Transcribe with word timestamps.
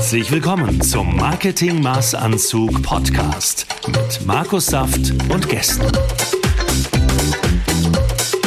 Herzlich 0.00 0.32
willkommen 0.32 0.80
zum 0.80 1.14
Marketing 1.14 1.82
Maßanzug 1.82 2.82
Podcast 2.82 3.66
mit 3.86 4.26
Markus 4.26 4.64
Saft 4.64 5.12
und 5.30 5.46
Gästen. 5.46 5.92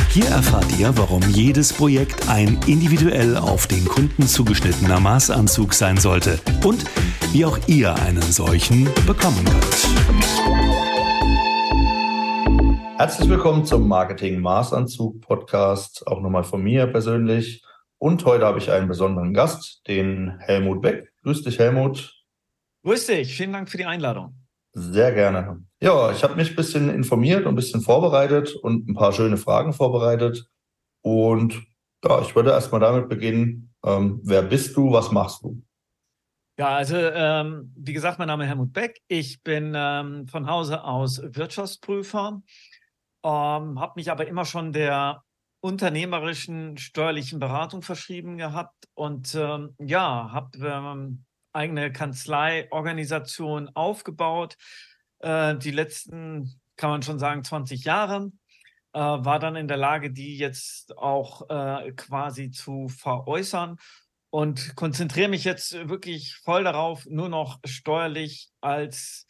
Hier 0.09 0.25
erfahrt 0.25 0.65
ihr, 0.79 0.97
warum 0.97 1.21
jedes 1.29 1.71
Projekt 1.71 2.27
ein 2.27 2.59
individuell 2.65 3.37
auf 3.37 3.67
den 3.67 3.85
Kunden 3.85 4.23
zugeschnittener 4.23 4.99
Maßanzug 4.99 5.75
sein 5.75 5.97
sollte 5.97 6.39
und 6.65 6.85
wie 7.33 7.45
auch 7.45 7.59
ihr 7.67 7.93
einen 7.97 8.23
solchen 8.23 8.85
bekommen 9.05 9.45
könnt. 9.45 9.87
Herzlich 12.97 13.29
willkommen 13.29 13.63
zum 13.63 13.87
Marketing 13.87 14.41
Maßanzug 14.41 15.21
Podcast, 15.21 16.07
auch 16.07 16.19
nochmal 16.19 16.45
von 16.45 16.63
mir 16.63 16.87
persönlich. 16.87 17.63
Und 17.99 18.25
heute 18.25 18.43
habe 18.43 18.57
ich 18.57 18.71
einen 18.71 18.87
besonderen 18.87 19.35
Gast, 19.35 19.83
den 19.87 20.39
Helmut 20.39 20.81
Beck. 20.81 21.12
Grüß 21.23 21.41
dich, 21.43 21.57
Helmut. 21.57 22.13
Grüß 22.83 23.07
dich, 23.07 23.35
vielen 23.35 23.53
Dank 23.53 23.69
für 23.69 23.77
die 23.77 23.85
Einladung. 23.85 24.35
Sehr 24.73 25.13
gerne. 25.13 25.63
Ja, 25.81 26.11
ich 26.11 26.23
habe 26.23 26.35
mich 26.35 26.49
ein 26.49 26.55
bisschen 26.55 26.89
informiert 26.89 27.45
und 27.45 27.53
ein 27.53 27.55
bisschen 27.55 27.81
vorbereitet 27.81 28.55
und 28.55 28.89
ein 28.89 28.93
paar 28.93 29.13
schöne 29.13 29.37
Fragen 29.37 29.71
vorbereitet. 29.71 30.49
Und 31.01 31.63
ja, 32.03 32.21
ich 32.21 32.35
würde 32.35 32.51
erstmal 32.51 32.81
damit 32.81 33.07
beginnen. 33.07 33.73
Ähm, 33.85 34.19
wer 34.23 34.41
bist 34.41 34.75
du? 34.75 34.91
Was 34.91 35.11
machst 35.11 35.43
du? 35.43 35.61
Ja, 36.57 36.75
also 36.75 36.97
ähm, 36.97 37.73
wie 37.75 37.93
gesagt, 37.93 38.19
mein 38.19 38.27
Name 38.27 38.43
ist 38.43 38.49
Helmut 38.49 38.73
Beck. 38.73 39.01
Ich 39.07 39.41
bin 39.43 39.73
ähm, 39.75 40.27
von 40.27 40.47
Hause 40.47 40.83
aus 40.83 41.21
Wirtschaftsprüfer, 41.23 42.41
ähm, 43.23 43.79
habe 43.79 43.93
mich 43.95 44.11
aber 44.11 44.27
immer 44.27 44.45
schon 44.45 44.73
der 44.73 45.23
unternehmerischen 45.63 46.77
steuerlichen 46.77 47.39
Beratung 47.39 47.83
verschrieben 47.83 48.37
gehabt 48.37 48.89
und 48.95 49.33
ähm, 49.33 49.75
ja, 49.79 50.29
habe 50.33 50.57
ähm, 50.59 51.23
eigene 51.53 51.89
Kanzleiorganisation 51.93 53.69
aufgebaut. 53.73 54.57
Äh, 55.19 55.55
die 55.57 55.71
letzten, 55.71 56.59
kann 56.75 56.89
man 56.89 57.01
schon 57.01 57.17
sagen, 57.17 57.45
20 57.45 57.85
Jahre. 57.85 58.33
Äh, 58.91 58.99
war 58.99 59.39
dann 59.39 59.55
in 59.55 59.69
der 59.69 59.77
Lage, 59.77 60.11
die 60.11 60.37
jetzt 60.37 60.97
auch 60.97 61.49
äh, 61.49 61.93
quasi 61.93 62.51
zu 62.51 62.89
veräußern 62.89 63.77
und 64.31 64.75
konzentriere 64.75 65.29
mich 65.29 65.45
jetzt 65.45 65.87
wirklich 65.87 66.35
voll 66.43 66.65
darauf, 66.65 67.05
nur 67.05 67.29
noch 67.29 67.59
steuerlich 67.63 68.49
als 68.59 69.27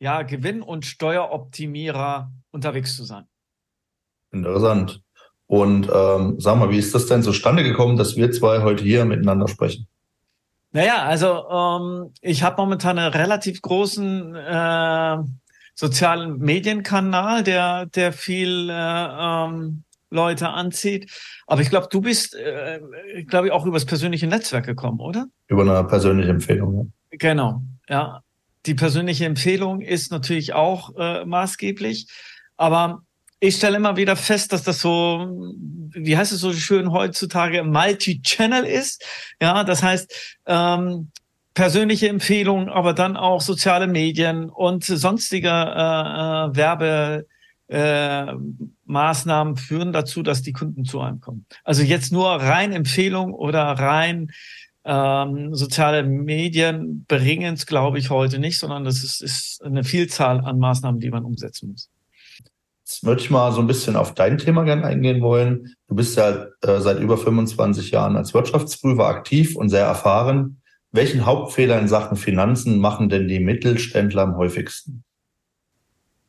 ja, 0.00 0.22
Gewinn- 0.22 0.62
und 0.62 0.84
Steueroptimierer 0.84 2.32
unterwegs 2.50 2.96
zu 2.96 3.04
sein. 3.04 3.28
Interessant. 4.32 5.05
Und 5.46 5.88
ähm, 5.92 6.36
sag 6.38 6.58
mal, 6.58 6.70
wie 6.70 6.78
ist 6.78 6.94
das 6.94 7.06
denn 7.06 7.22
zustande 7.22 7.62
gekommen, 7.62 7.96
dass 7.96 8.16
wir 8.16 8.30
zwei 8.32 8.62
heute 8.62 8.82
hier 8.82 9.04
miteinander 9.04 9.46
sprechen? 9.46 9.86
Naja, 10.72 11.04
also 11.04 11.48
ähm, 11.48 12.12
ich 12.20 12.42
habe 12.42 12.60
momentan 12.60 12.98
einen 12.98 13.12
relativ 13.12 13.62
großen 13.62 14.34
äh, 14.34 15.16
sozialen 15.74 16.38
Medienkanal, 16.38 17.44
der, 17.44 17.86
der 17.86 18.12
viel 18.12 18.68
äh, 18.70 18.74
ähm, 18.74 19.84
Leute 20.10 20.48
anzieht. 20.48 21.10
Aber 21.46 21.60
ich 21.60 21.70
glaube, 21.70 21.88
du 21.90 22.00
bist, 22.00 22.34
äh, 22.34 22.80
glaube 23.26 23.46
ich, 23.46 23.52
auch 23.52 23.66
übers 23.66 23.84
persönliche 23.84 24.26
Netzwerk 24.26 24.66
gekommen, 24.66 25.00
oder? 25.00 25.26
Über 25.46 25.62
eine 25.62 25.86
persönliche 25.86 26.30
Empfehlung, 26.30 26.74
ja. 26.74 27.16
Genau, 27.18 27.62
ja. 27.88 28.22
Die 28.66 28.74
persönliche 28.74 29.26
Empfehlung 29.26 29.80
ist 29.80 30.10
natürlich 30.10 30.52
auch 30.52 30.90
äh, 30.96 31.24
maßgeblich. 31.24 32.08
Aber 32.56 33.02
ich 33.40 33.56
stelle 33.56 33.76
immer 33.76 33.96
wieder 33.96 34.16
fest, 34.16 34.52
dass 34.52 34.62
das 34.62 34.80
so, 34.80 35.52
wie 35.90 36.16
heißt 36.16 36.32
es 36.32 36.40
so 36.40 36.52
schön 36.52 36.92
heutzutage, 36.92 37.62
Multi-Channel 37.64 38.64
ist. 38.64 39.04
Ja, 39.40 39.64
das 39.64 39.82
heißt, 39.82 40.38
ähm, 40.46 41.10
persönliche 41.54 42.08
Empfehlungen, 42.08 42.68
aber 42.68 42.92
dann 42.92 43.16
auch 43.16 43.40
soziale 43.40 43.86
Medien 43.86 44.50
und 44.50 44.84
sonstige 44.84 45.48
äh, 45.48 45.52
äh, 45.52 46.56
Werbe 46.56 47.26
äh, 47.68 48.32
Maßnahmen 48.84 49.56
führen 49.56 49.92
dazu, 49.92 50.22
dass 50.22 50.42
die 50.42 50.52
Kunden 50.52 50.84
zu 50.84 51.00
einem 51.00 51.20
kommen. 51.20 51.46
Also 51.64 51.82
jetzt 51.82 52.12
nur 52.12 52.28
rein 52.30 52.72
Empfehlung 52.72 53.32
oder 53.32 53.62
rein 53.62 54.30
ähm, 54.84 55.54
soziale 55.54 56.04
Medien 56.04 57.04
bringen 57.08 57.54
es, 57.54 57.66
glaube 57.66 57.98
ich, 57.98 58.10
heute 58.10 58.38
nicht, 58.38 58.58
sondern 58.58 58.84
das 58.84 59.02
ist, 59.02 59.20
ist 59.20 59.64
eine 59.64 59.82
Vielzahl 59.82 60.40
an 60.40 60.58
Maßnahmen, 60.58 61.00
die 61.00 61.10
man 61.10 61.24
umsetzen 61.24 61.70
muss. 61.70 61.90
Jetzt 62.86 63.04
würde 63.04 63.20
ich 63.20 63.30
mal 63.30 63.50
so 63.50 63.60
ein 63.60 63.66
bisschen 63.66 63.96
auf 63.96 64.14
dein 64.14 64.38
Thema 64.38 64.62
gerne 64.62 64.84
eingehen 64.84 65.20
wollen. 65.20 65.74
Du 65.88 65.96
bist 65.96 66.16
ja 66.16 66.46
äh, 66.62 66.78
seit 66.78 67.00
über 67.00 67.18
25 67.18 67.90
Jahren 67.90 68.16
als 68.16 68.32
Wirtschaftsprüfer 68.32 69.06
aktiv 69.06 69.56
und 69.56 69.70
sehr 69.70 69.84
erfahren. 69.84 70.62
Welchen 70.92 71.26
Hauptfehler 71.26 71.80
in 71.80 71.88
Sachen 71.88 72.16
Finanzen 72.16 72.78
machen 72.78 73.08
denn 73.08 73.26
die 73.26 73.40
Mittelständler 73.40 74.22
am 74.22 74.36
häufigsten? 74.36 75.02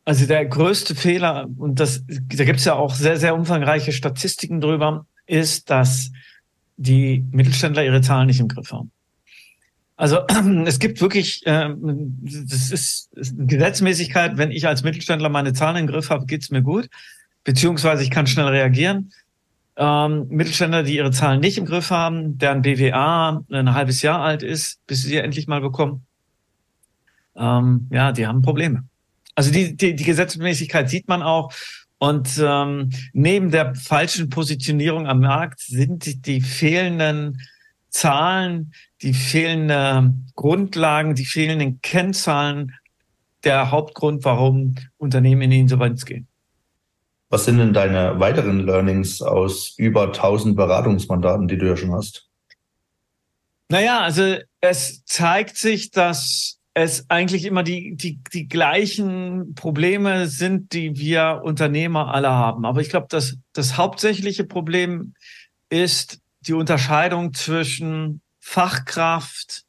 Also 0.03 0.25
der 0.25 0.47
größte 0.47 0.95
Fehler, 0.95 1.47
und 1.57 1.79
das, 1.79 2.03
da 2.07 2.43
gibt 2.43 2.57
es 2.57 2.65
ja 2.65 2.73
auch 2.73 2.95
sehr, 2.95 3.17
sehr 3.17 3.35
umfangreiche 3.35 3.91
Statistiken 3.91 4.59
drüber, 4.59 5.05
ist, 5.27 5.69
dass 5.69 6.11
die 6.75 7.23
Mittelständler 7.29 7.85
ihre 7.85 8.01
Zahlen 8.01 8.25
nicht 8.25 8.39
im 8.39 8.47
Griff 8.47 8.71
haben. 8.71 8.91
Also 9.97 10.19
es 10.65 10.79
gibt 10.79 11.01
wirklich, 11.01 11.45
äh, 11.45 11.69
das 11.75 12.71
ist, 12.71 13.11
ist 13.13 13.35
Gesetzmäßigkeit, 13.37 14.37
wenn 14.37 14.51
ich 14.51 14.65
als 14.67 14.83
Mittelständler 14.83 15.29
meine 15.29 15.53
Zahlen 15.53 15.77
im 15.77 15.87
Griff 15.87 16.09
habe, 16.09 16.25
geht's 16.25 16.51
mir 16.51 16.61
gut, 16.61 16.87
beziehungsweise 17.43 18.03
ich 18.03 18.11
kann 18.11 18.27
schnell 18.27 18.47
reagieren. 18.47 19.11
Ähm, 19.75 20.27
Mittelständler, 20.29 20.83
die 20.83 20.95
ihre 20.95 21.11
Zahlen 21.11 21.39
nicht 21.39 21.57
im 21.57 21.65
Griff 21.65 21.91
haben, 21.91 22.37
deren 22.37 22.61
BWA 22.61 23.43
ein 23.51 23.73
halbes 23.73 24.01
Jahr 24.01 24.21
alt 24.21 24.43
ist, 24.43 24.79
bis 24.87 25.01
sie 25.01 25.09
sie 25.09 25.17
endlich 25.17 25.47
mal 25.47 25.61
bekommen, 25.61 26.05
ähm, 27.35 27.87
ja, 27.91 28.11
die 28.11 28.25
haben 28.25 28.41
Probleme. 28.41 28.83
Also 29.35 29.51
die, 29.51 29.75
die, 29.75 29.95
die 29.95 30.03
Gesetzmäßigkeit 30.03 30.89
sieht 30.89 31.07
man 31.07 31.21
auch. 31.21 31.51
Und 31.99 32.39
ähm, 32.43 32.91
neben 33.13 33.51
der 33.51 33.73
falschen 33.75 34.29
Positionierung 34.29 35.07
am 35.07 35.19
Markt 35.19 35.59
sind 35.59 36.25
die 36.27 36.41
fehlenden 36.41 37.39
Zahlen, 37.97 38.73
die 39.01 39.13
fehlenden 39.13 40.31
Grundlagen, 40.35 41.15
die 41.15 41.25
fehlenden 41.25 41.81
Kennzahlen 41.81 42.75
der 43.43 43.71
Hauptgrund, 43.71 44.23
warum 44.23 44.75
Unternehmen 44.97 45.41
in 45.41 45.49
die 45.49 45.59
Insolvenz 45.59 46.05
gehen. 46.05 46.27
Was 47.29 47.45
sind 47.45 47.57
denn 47.57 47.73
deine 47.73 48.19
weiteren 48.19 48.59
Learnings 48.59 49.21
aus 49.23 49.73
über 49.77 50.03
1000 50.03 50.55
Beratungsmandaten, 50.55 51.47
die 51.47 51.57
du 51.57 51.65
ja 51.65 51.75
schon 51.75 51.91
hast? 51.91 52.29
Naja, 53.69 54.01
also 54.01 54.37
es 54.61 55.03
zeigt 55.05 55.57
sich, 55.57 55.89
dass 55.89 56.59
es 56.75 57.09
eigentlich 57.09 57.45
immer 57.45 57.63
die, 57.63 57.95
die, 57.95 58.21
die 58.31 58.47
gleichen 58.47 59.55
Probleme 59.55 60.27
sind, 60.27 60.71
die 60.71 60.97
wir 60.97 61.41
Unternehmer 61.43 62.13
alle 62.13 62.29
haben. 62.29 62.63
Aber 62.63 62.79
ich 62.79 62.89
glaube, 62.89 63.07
das, 63.09 63.37
das 63.53 63.75
hauptsächliche 63.75 64.43
Problem 64.43 65.15
ist 65.69 66.21
die 66.47 66.53
Unterscheidung 66.53 67.33
zwischen 67.33 68.21
Fachkraft, 68.39 69.63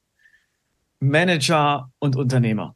Manager 1.01 1.91
und 1.99 2.17
Unternehmer. 2.17 2.75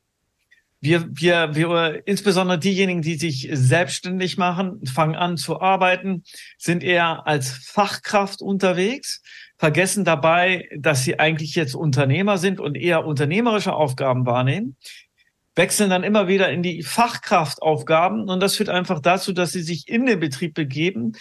Wir, 0.80 1.06
wir, 1.12 1.54
wir, 1.54 2.02
insbesondere 2.06 2.58
diejenigen, 2.58 3.02
die 3.02 3.14
sich 3.14 3.48
selbstständig 3.52 4.36
machen, 4.36 4.84
fangen 4.86 5.14
an 5.14 5.36
zu 5.36 5.60
arbeiten, 5.60 6.24
sind 6.58 6.82
eher 6.82 7.26
als 7.26 7.50
Fachkraft 7.50 8.42
unterwegs 8.42 9.22
vergessen 9.62 10.04
dabei, 10.04 10.68
dass 10.76 11.04
sie 11.04 11.20
eigentlich 11.20 11.54
jetzt 11.54 11.76
Unternehmer 11.76 12.36
sind 12.36 12.58
und 12.58 12.76
eher 12.76 13.06
unternehmerische 13.06 13.72
Aufgaben 13.72 14.26
wahrnehmen, 14.26 14.76
wechseln 15.54 15.88
dann 15.88 16.02
immer 16.02 16.26
wieder 16.26 16.50
in 16.50 16.64
die 16.64 16.82
Fachkraftaufgaben 16.82 18.28
und 18.28 18.40
das 18.40 18.56
führt 18.56 18.70
einfach 18.70 18.98
dazu, 18.98 19.32
dass 19.32 19.52
sie 19.52 19.62
sich 19.62 19.88
in 19.88 20.04
den 20.06 20.18
Betrieb 20.18 20.54
begeben 20.54 21.12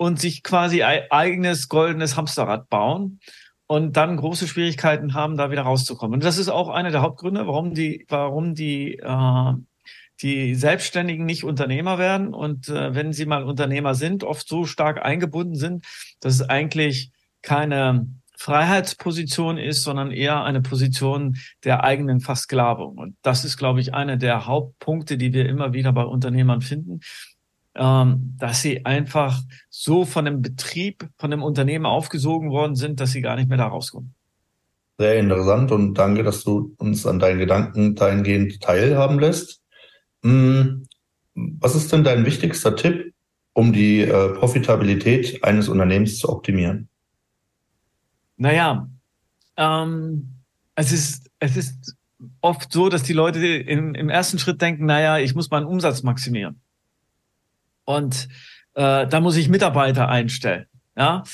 und 0.00 0.18
sich 0.18 0.42
quasi 0.42 0.82
eigenes 0.82 1.68
goldenes 1.68 2.16
Hamsterrad 2.16 2.70
bauen 2.70 3.20
und 3.66 3.98
dann 3.98 4.16
große 4.16 4.48
Schwierigkeiten 4.48 5.12
haben, 5.12 5.36
da 5.36 5.50
wieder 5.50 5.60
rauszukommen. 5.60 6.14
Und 6.14 6.24
das 6.24 6.38
ist 6.38 6.48
auch 6.48 6.70
einer 6.70 6.90
der 6.90 7.02
Hauptgründe, 7.02 7.46
warum 7.46 7.74
die, 7.74 8.06
warum 8.08 8.54
die 8.54 8.94
äh, 8.94 9.52
die 10.22 10.54
Selbstständigen 10.54 11.26
nicht 11.26 11.44
Unternehmer 11.44 11.98
werden 11.98 12.32
und 12.32 12.70
äh, 12.70 12.94
wenn 12.94 13.12
sie 13.12 13.26
mal 13.26 13.44
Unternehmer 13.44 13.94
sind, 13.94 14.24
oft 14.24 14.48
so 14.48 14.64
stark 14.64 15.04
eingebunden 15.04 15.56
sind, 15.56 15.84
dass 16.20 16.32
es 16.32 16.42
eigentlich 16.48 17.10
keine 17.42 18.06
Freiheitsposition 18.38 19.58
ist, 19.58 19.82
sondern 19.82 20.12
eher 20.12 20.44
eine 20.44 20.62
Position 20.62 21.36
der 21.62 21.84
eigenen 21.84 22.20
Versklavung. 22.20 22.96
Und 22.96 23.16
das 23.20 23.44
ist, 23.44 23.58
glaube 23.58 23.80
ich, 23.80 23.92
einer 23.92 24.16
der 24.16 24.46
Hauptpunkte, 24.46 25.18
die 25.18 25.34
wir 25.34 25.46
immer 25.46 25.74
wieder 25.74 25.92
bei 25.92 26.04
Unternehmern 26.04 26.62
finden, 26.62 27.00
ähm, 27.74 28.34
dass 28.38 28.62
sie 28.62 28.84
einfach 28.84 29.40
so 29.68 30.04
von 30.04 30.24
dem 30.24 30.42
Betrieb, 30.42 31.08
von 31.18 31.30
dem 31.30 31.42
Unternehmen 31.42 31.86
aufgesogen 31.86 32.50
worden 32.50 32.74
sind, 32.74 33.00
dass 33.00 33.12
sie 33.12 33.20
gar 33.20 33.36
nicht 33.36 33.48
mehr 33.48 33.58
da 33.58 33.68
rauskommen. 33.68 34.14
Sehr 34.98 35.18
interessant 35.18 35.72
und 35.72 35.94
danke, 35.94 36.22
dass 36.22 36.44
du 36.44 36.74
uns 36.76 37.06
an 37.06 37.18
deinen 37.18 37.38
Gedanken 37.38 37.94
dahingehend 37.94 38.60
teilhaben 38.60 39.18
lässt. 39.18 39.62
Hm, 40.22 40.86
was 41.34 41.74
ist 41.74 41.92
denn 41.92 42.04
dein 42.04 42.26
wichtigster 42.26 42.76
Tipp, 42.76 43.14
um 43.54 43.72
die 43.72 44.02
äh, 44.02 44.34
Profitabilität 44.34 45.42
eines 45.42 45.68
Unternehmens 45.68 46.18
zu 46.18 46.28
optimieren? 46.28 46.88
Naja, 48.36 48.88
ähm, 49.56 50.28
es 50.74 50.92
ist, 50.92 51.30
es 51.38 51.56
ist 51.56 51.96
oft 52.40 52.72
so, 52.72 52.88
dass 52.88 53.02
die 53.02 53.12
Leute 53.12 53.46
im, 53.46 53.94
im 53.94 54.08
ersten 54.08 54.38
Schritt 54.38 54.60
denken, 54.60 54.86
naja, 54.86 55.18
ich 55.18 55.34
muss 55.34 55.50
meinen 55.50 55.66
Umsatz 55.66 56.02
maximieren. 56.02 56.60
Und 57.90 58.28
äh, 58.74 59.06
da 59.06 59.20
muss 59.20 59.36
ich 59.36 59.48
Mitarbeiter 59.48 60.08
einstellen. 60.08 60.66
Ja. 60.96 61.24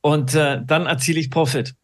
Und 0.00 0.34
äh, 0.34 0.60
dann 0.64 0.86
erziele 0.86 1.20
ich 1.20 1.30
Profit. 1.30 1.74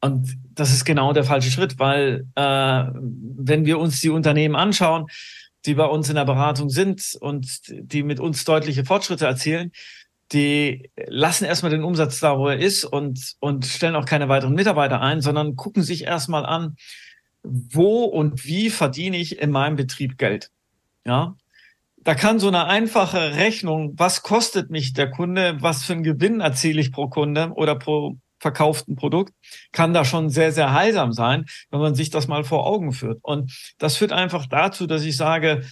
Und 0.00 0.36
das 0.54 0.72
ist 0.72 0.84
genau 0.84 1.12
der 1.12 1.24
falsche 1.24 1.50
Schritt, 1.50 1.78
weil 1.78 2.26
äh, 2.36 2.84
wenn 2.92 3.64
wir 3.64 3.78
uns 3.78 4.00
die 4.00 4.08
Unternehmen 4.08 4.54
anschauen, 4.54 5.06
die 5.66 5.74
bei 5.74 5.84
uns 5.84 6.08
in 6.08 6.14
der 6.14 6.24
Beratung 6.24 6.70
sind 6.70 7.16
und 7.20 7.60
die 7.68 8.02
mit 8.02 8.20
uns 8.20 8.44
deutliche 8.44 8.84
Fortschritte 8.84 9.26
erzielen, 9.26 9.72
die 10.32 10.90
lassen 11.08 11.44
erstmal 11.44 11.72
den 11.72 11.82
Umsatz 11.82 12.20
da, 12.20 12.38
wo 12.38 12.48
er 12.48 12.58
ist 12.58 12.84
und, 12.84 13.34
und 13.40 13.66
stellen 13.66 13.96
auch 13.96 14.06
keine 14.06 14.28
weiteren 14.28 14.54
Mitarbeiter 14.54 15.00
ein, 15.00 15.20
sondern 15.20 15.56
gucken 15.56 15.82
sich 15.82 16.04
erstmal 16.04 16.46
an, 16.46 16.76
wo 17.42 18.04
und 18.04 18.44
wie 18.44 18.70
verdiene 18.70 19.16
ich 19.16 19.40
in 19.40 19.50
meinem 19.50 19.76
Betrieb 19.76 20.18
Geld. 20.18 20.50
Ja, 21.04 21.34
da 22.02 22.14
kann 22.14 22.38
so 22.38 22.48
eine 22.48 22.66
einfache 22.66 23.34
Rechnung, 23.34 23.92
was 23.96 24.22
kostet 24.22 24.70
mich 24.70 24.92
der 24.92 25.10
Kunde, 25.10 25.56
was 25.60 25.84
für 25.84 25.92
einen 25.92 26.02
Gewinn 26.02 26.40
erziele 26.40 26.80
ich 26.80 26.92
pro 26.92 27.08
Kunde 27.08 27.52
oder 27.54 27.76
pro 27.76 28.16
verkauften 28.38 28.96
Produkt, 28.96 29.34
kann 29.70 29.92
da 29.92 30.04
schon 30.04 30.30
sehr, 30.30 30.50
sehr 30.50 30.72
heilsam 30.72 31.12
sein, 31.12 31.44
wenn 31.70 31.80
man 31.80 31.94
sich 31.94 32.08
das 32.08 32.26
mal 32.26 32.42
vor 32.42 32.66
Augen 32.66 32.92
führt. 32.92 33.18
Und 33.22 33.52
das 33.78 33.96
führt 33.96 34.12
einfach 34.12 34.46
dazu, 34.46 34.86
dass 34.86 35.04
ich 35.04 35.16
sage, 35.16 35.62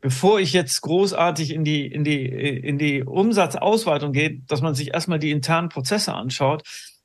bevor 0.00 0.40
ich 0.40 0.52
jetzt 0.52 0.80
großartig 0.82 1.52
in 1.52 1.64
die, 1.64 1.86
in 1.86 2.04
die, 2.04 2.24
in 2.24 2.78
die 2.78 3.02
Umsatzausweitung 3.02 4.12
gehe, 4.12 4.40
dass 4.46 4.60
man 4.60 4.74
sich 4.74 4.94
erstmal 4.94 5.18
die 5.18 5.30
internen 5.30 5.68
Prozesse 5.68 6.14
anschaut, 6.14 6.62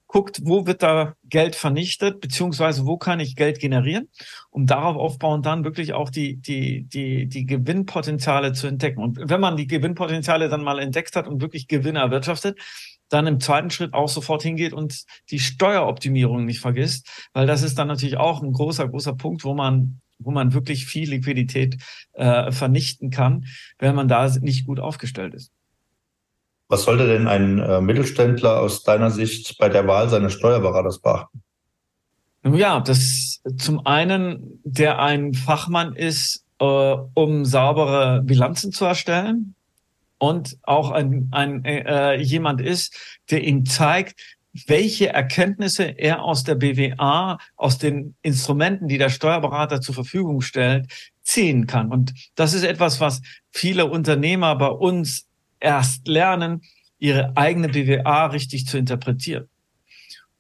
guckt, 0.07 0.39
wo 0.44 0.65
wird 0.65 0.83
da 0.83 1.15
Geld 1.25 1.56
vernichtet, 1.56 2.21
beziehungsweise 2.21 2.86
wo 2.86 2.98
kann 2.98 3.19
ich 3.19 3.36
Geld 3.36 3.59
generieren, 3.59 4.09
um 4.50 4.65
darauf 4.65 4.95
aufbauen, 4.95 5.42
dann 5.42 5.63
wirklich 5.63 5.94
auch 5.94 6.09
die, 6.09 6.38
die, 6.38 6.83
die, 6.83 7.27
die 7.27 7.45
Gewinnpotenziale 7.45 8.54
zu 8.54 8.68
entdecken. 8.68 9.01
Und 9.01 9.19
wenn 9.21 9.42
man 9.42 9.57
die 9.57 9.68
Gewinnpotenziale 9.68 10.50
dann 10.50 10.63
mal 10.63 10.80
entdeckt 10.80 11.15
hat 11.15 11.27
und 11.27 11.42
wirklich 11.42 11.68
Gewinne 11.68 12.00
erwirtschaftet, 12.00 12.57
dann 13.09 13.27
im 13.27 13.39
zweiten 13.39 13.69
Schritt 13.69 13.94
auch 13.94 14.09
sofort 14.09 14.44
hingeht 14.44 14.74
und 14.74 15.04
die 15.30 15.39
Steueroptimierung 15.39 16.45
nicht 16.45 16.59
vergisst, 16.59 17.07
weil 17.33 17.48
das 17.48 17.63
ist 17.63 17.77
dann 17.77 17.88
natürlich 17.88 18.18
auch 18.18 18.42
ein 18.42 18.51
großer, 18.51 18.88
großer 18.88 19.13
Punkt, 19.13 19.44
wo 19.44 19.54
man 19.54 20.01
wo 20.19 20.31
man 20.31 20.54
wirklich 20.54 20.88
viel 20.88 21.12
Liquidität 21.12 21.77
äh, 22.13 22.51
vernichten 22.51 23.12
kann, 23.12 23.45
wenn 23.77 23.94
man 23.94 24.07
da 24.07 24.27
nicht 24.42 24.65
gut 24.65 24.80
aufgestellt 24.80 25.36
ist. 25.36 25.51
Was 26.69 26.84
sollte 26.84 27.08
denn 27.08 27.28
ein 27.28 27.60
äh, 27.60 27.80
Mittelständler 27.81 28.60
aus 28.60 28.84
deiner 28.84 29.10
Sicht 29.10 29.58
bei 29.58 29.69
der 29.69 29.88
Wahl 29.88 30.10
seines 30.10 30.34
Steuerberaters 30.34 31.00
beachten? 31.00 31.42
Ja, 32.44 32.80
das 32.80 33.42
zum 33.58 33.86
einen, 33.86 34.60
der 34.64 35.00
ein 35.00 35.34
Fachmann 35.34 35.96
ist, 35.96 36.46
äh, 36.60 36.66
um 36.66 37.46
saubere 37.46 38.22
Bilanzen 38.24 38.72
zu 38.72 38.86
erstellen 38.86 39.56
und 40.18 40.58
auch 40.64 40.92
ein, 40.92 41.30
ein 41.31 41.64
äh, 41.66 42.16
jemand 42.16 42.62
ist, 42.62 42.96
der 43.30 43.44
ihm 43.44 43.66
zeigt, 43.66 44.19
welche 44.66 45.10
Erkenntnisse 45.10 45.84
er 45.84 46.24
aus 46.24 46.44
der 46.44 46.56
BWA, 46.56 47.38
aus 47.56 47.78
den 47.78 48.16
Instrumenten, 48.24 48.88
die 48.88 48.98
der 48.98 49.10
Steuerberater 49.10 49.81
zur 49.81 49.94
Verfügung 49.94 50.42
stellt, 50.42 50.88
ziehen 51.22 51.68
kann. 51.68 51.92
Und 51.92 52.14
das 52.36 52.54
ist 52.54 52.64
etwas, 52.64 53.00
was 53.00 53.22
viele 53.52 53.86
Unternehmer 53.86 54.56
bei 54.56 54.69
uns 54.69 55.26
erst 55.59 56.07
lernen, 56.07 56.62
ihre 57.00 57.36
eigene 57.36 57.69
BWA 57.69 58.27
richtig 58.27 58.65
zu 58.65 58.77
interpretieren. 58.77 59.48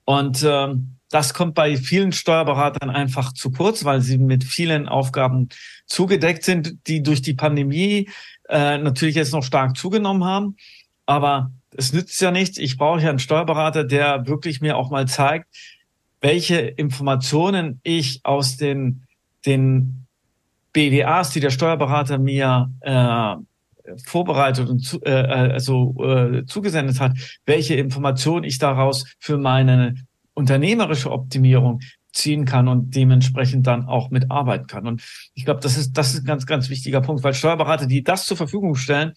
Und 0.05 0.43
ähm, 0.47 0.97
das 1.09 1.33
kommt 1.33 1.55
bei 1.55 1.77
vielen 1.77 2.11
Steuerberatern 2.11 2.89
einfach 2.89 3.33
zu 3.33 3.51
kurz, 3.51 3.85
weil 3.85 4.01
sie 4.01 4.17
mit 4.17 4.43
vielen 4.43 4.87
Aufgaben 4.87 5.49
zugedeckt 5.85 6.43
sind, 6.43 6.87
die 6.87 7.01
durch 7.01 7.21
die 7.21 7.33
Pandemie 7.33 8.09
äh, 8.49 8.77
natürlich 8.77 9.15
jetzt 9.15 9.33
noch 9.33 9.43
stark 9.43 9.77
zugenommen 9.77 10.25
haben. 10.25 10.57
Aber 11.05 11.51
es 11.71 11.93
nützt 11.93 12.19
ja 12.21 12.31
nichts. 12.31 12.57
Ich 12.57 12.77
brauche 12.77 13.01
ja 13.01 13.09
einen 13.09 13.19
Steuerberater, 13.19 13.83
der 13.83 14.27
wirklich 14.27 14.61
mir 14.61 14.75
auch 14.77 14.89
mal 14.89 15.07
zeigt, 15.07 15.47
welche 16.19 16.57
Informationen 16.57 17.79
ich 17.83 18.21
aus 18.23 18.57
den, 18.57 19.03
den 19.45 20.07
BWAs, 20.73 21.29
die 21.29 21.39
der 21.39 21.51
Steuerberater 21.51 22.17
mir 22.17 22.71
äh, 22.81 23.35
vorbereitet 24.05 24.69
und 24.69 24.79
zu, 24.79 25.01
äh, 25.03 25.11
also 25.11 25.95
äh, 26.03 26.45
zugesendet 26.45 26.99
hat, 26.99 27.13
welche 27.45 27.75
Informationen 27.75 28.43
ich 28.43 28.57
daraus 28.57 29.05
für 29.19 29.37
meine 29.37 29.95
unternehmerische 30.33 31.11
Optimierung 31.11 31.79
ziehen 32.13 32.45
kann 32.45 32.67
und 32.67 32.95
dementsprechend 32.95 33.67
dann 33.67 33.85
auch 33.85 34.09
mitarbeiten 34.09 34.67
kann. 34.67 34.87
Und 34.87 35.03
ich 35.33 35.45
glaube, 35.45 35.59
das 35.61 35.77
ist, 35.77 35.93
das 35.93 36.13
ist 36.13 36.21
ein 36.21 36.25
ganz, 36.25 36.45
ganz 36.45 36.69
wichtiger 36.69 37.01
Punkt, 37.01 37.23
weil 37.23 37.33
Steuerberater, 37.33 37.85
die 37.85 38.03
das 38.03 38.25
zur 38.25 38.37
Verfügung 38.37 38.75
stellen, 38.75 39.13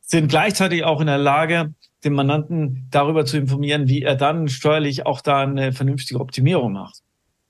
sind 0.00 0.28
gleichzeitig 0.28 0.84
auch 0.84 1.00
in 1.00 1.06
der 1.06 1.18
Lage, 1.18 1.74
den 2.04 2.12
Mandanten 2.12 2.86
darüber 2.90 3.24
zu 3.24 3.38
informieren, 3.38 3.88
wie 3.88 4.02
er 4.02 4.16
dann 4.16 4.48
steuerlich 4.48 5.06
auch 5.06 5.20
da 5.20 5.42
eine 5.42 5.72
vernünftige 5.72 6.20
Optimierung 6.20 6.72
macht. 6.72 7.00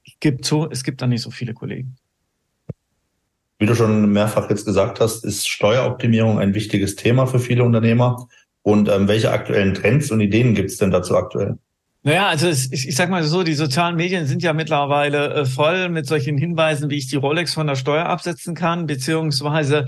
Es 0.06 0.14
gibt 0.20 0.44
so, 0.44 0.70
es 0.70 0.84
gibt 0.84 1.02
da 1.02 1.06
nicht 1.06 1.22
so 1.22 1.30
viele 1.30 1.54
Kollegen. 1.54 1.96
Wie 3.64 3.66
du 3.66 3.74
schon 3.74 4.12
mehrfach 4.12 4.50
jetzt 4.50 4.66
gesagt 4.66 5.00
hast, 5.00 5.24
ist 5.24 5.48
Steueroptimierung 5.48 6.38
ein 6.38 6.52
wichtiges 6.52 6.96
Thema 6.96 7.24
für 7.24 7.38
viele 7.38 7.64
Unternehmer. 7.64 8.28
Und 8.60 8.90
ähm, 8.90 9.08
welche 9.08 9.30
aktuellen 9.30 9.72
Trends 9.72 10.10
und 10.10 10.20
Ideen 10.20 10.54
gibt 10.54 10.68
es 10.68 10.76
denn 10.76 10.90
dazu 10.90 11.16
aktuell? 11.16 11.56
Naja, 12.02 12.26
also 12.26 12.46
es, 12.46 12.70
ich, 12.70 12.86
ich 12.86 12.94
sag 12.94 13.08
mal 13.08 13.24
so, 13.24 13.42
die 13.42 13.54
sozialen 13.54 13.96
Medien 13.96 14.26
sind 14.26 14.42
ja 14.42 14.52
mittlerweile 14.52 15.32
äh, 15.32 15.44
voll 15.46 15.88
mit 15.88 16.04
solchen 16.04 16.36
Hinweisen, 16.36 16.90
wie 16.90 16.98
ich 16.98 17.06
die 17.06 17.16
Rolex 17.16 17.54
von 17.54 17.66
der 17.66 17.76
Steuer 17.76 18.04
absetzen 18.04 18.54
kann, 18.54 18.84
beziehungsweise 18.86 19.86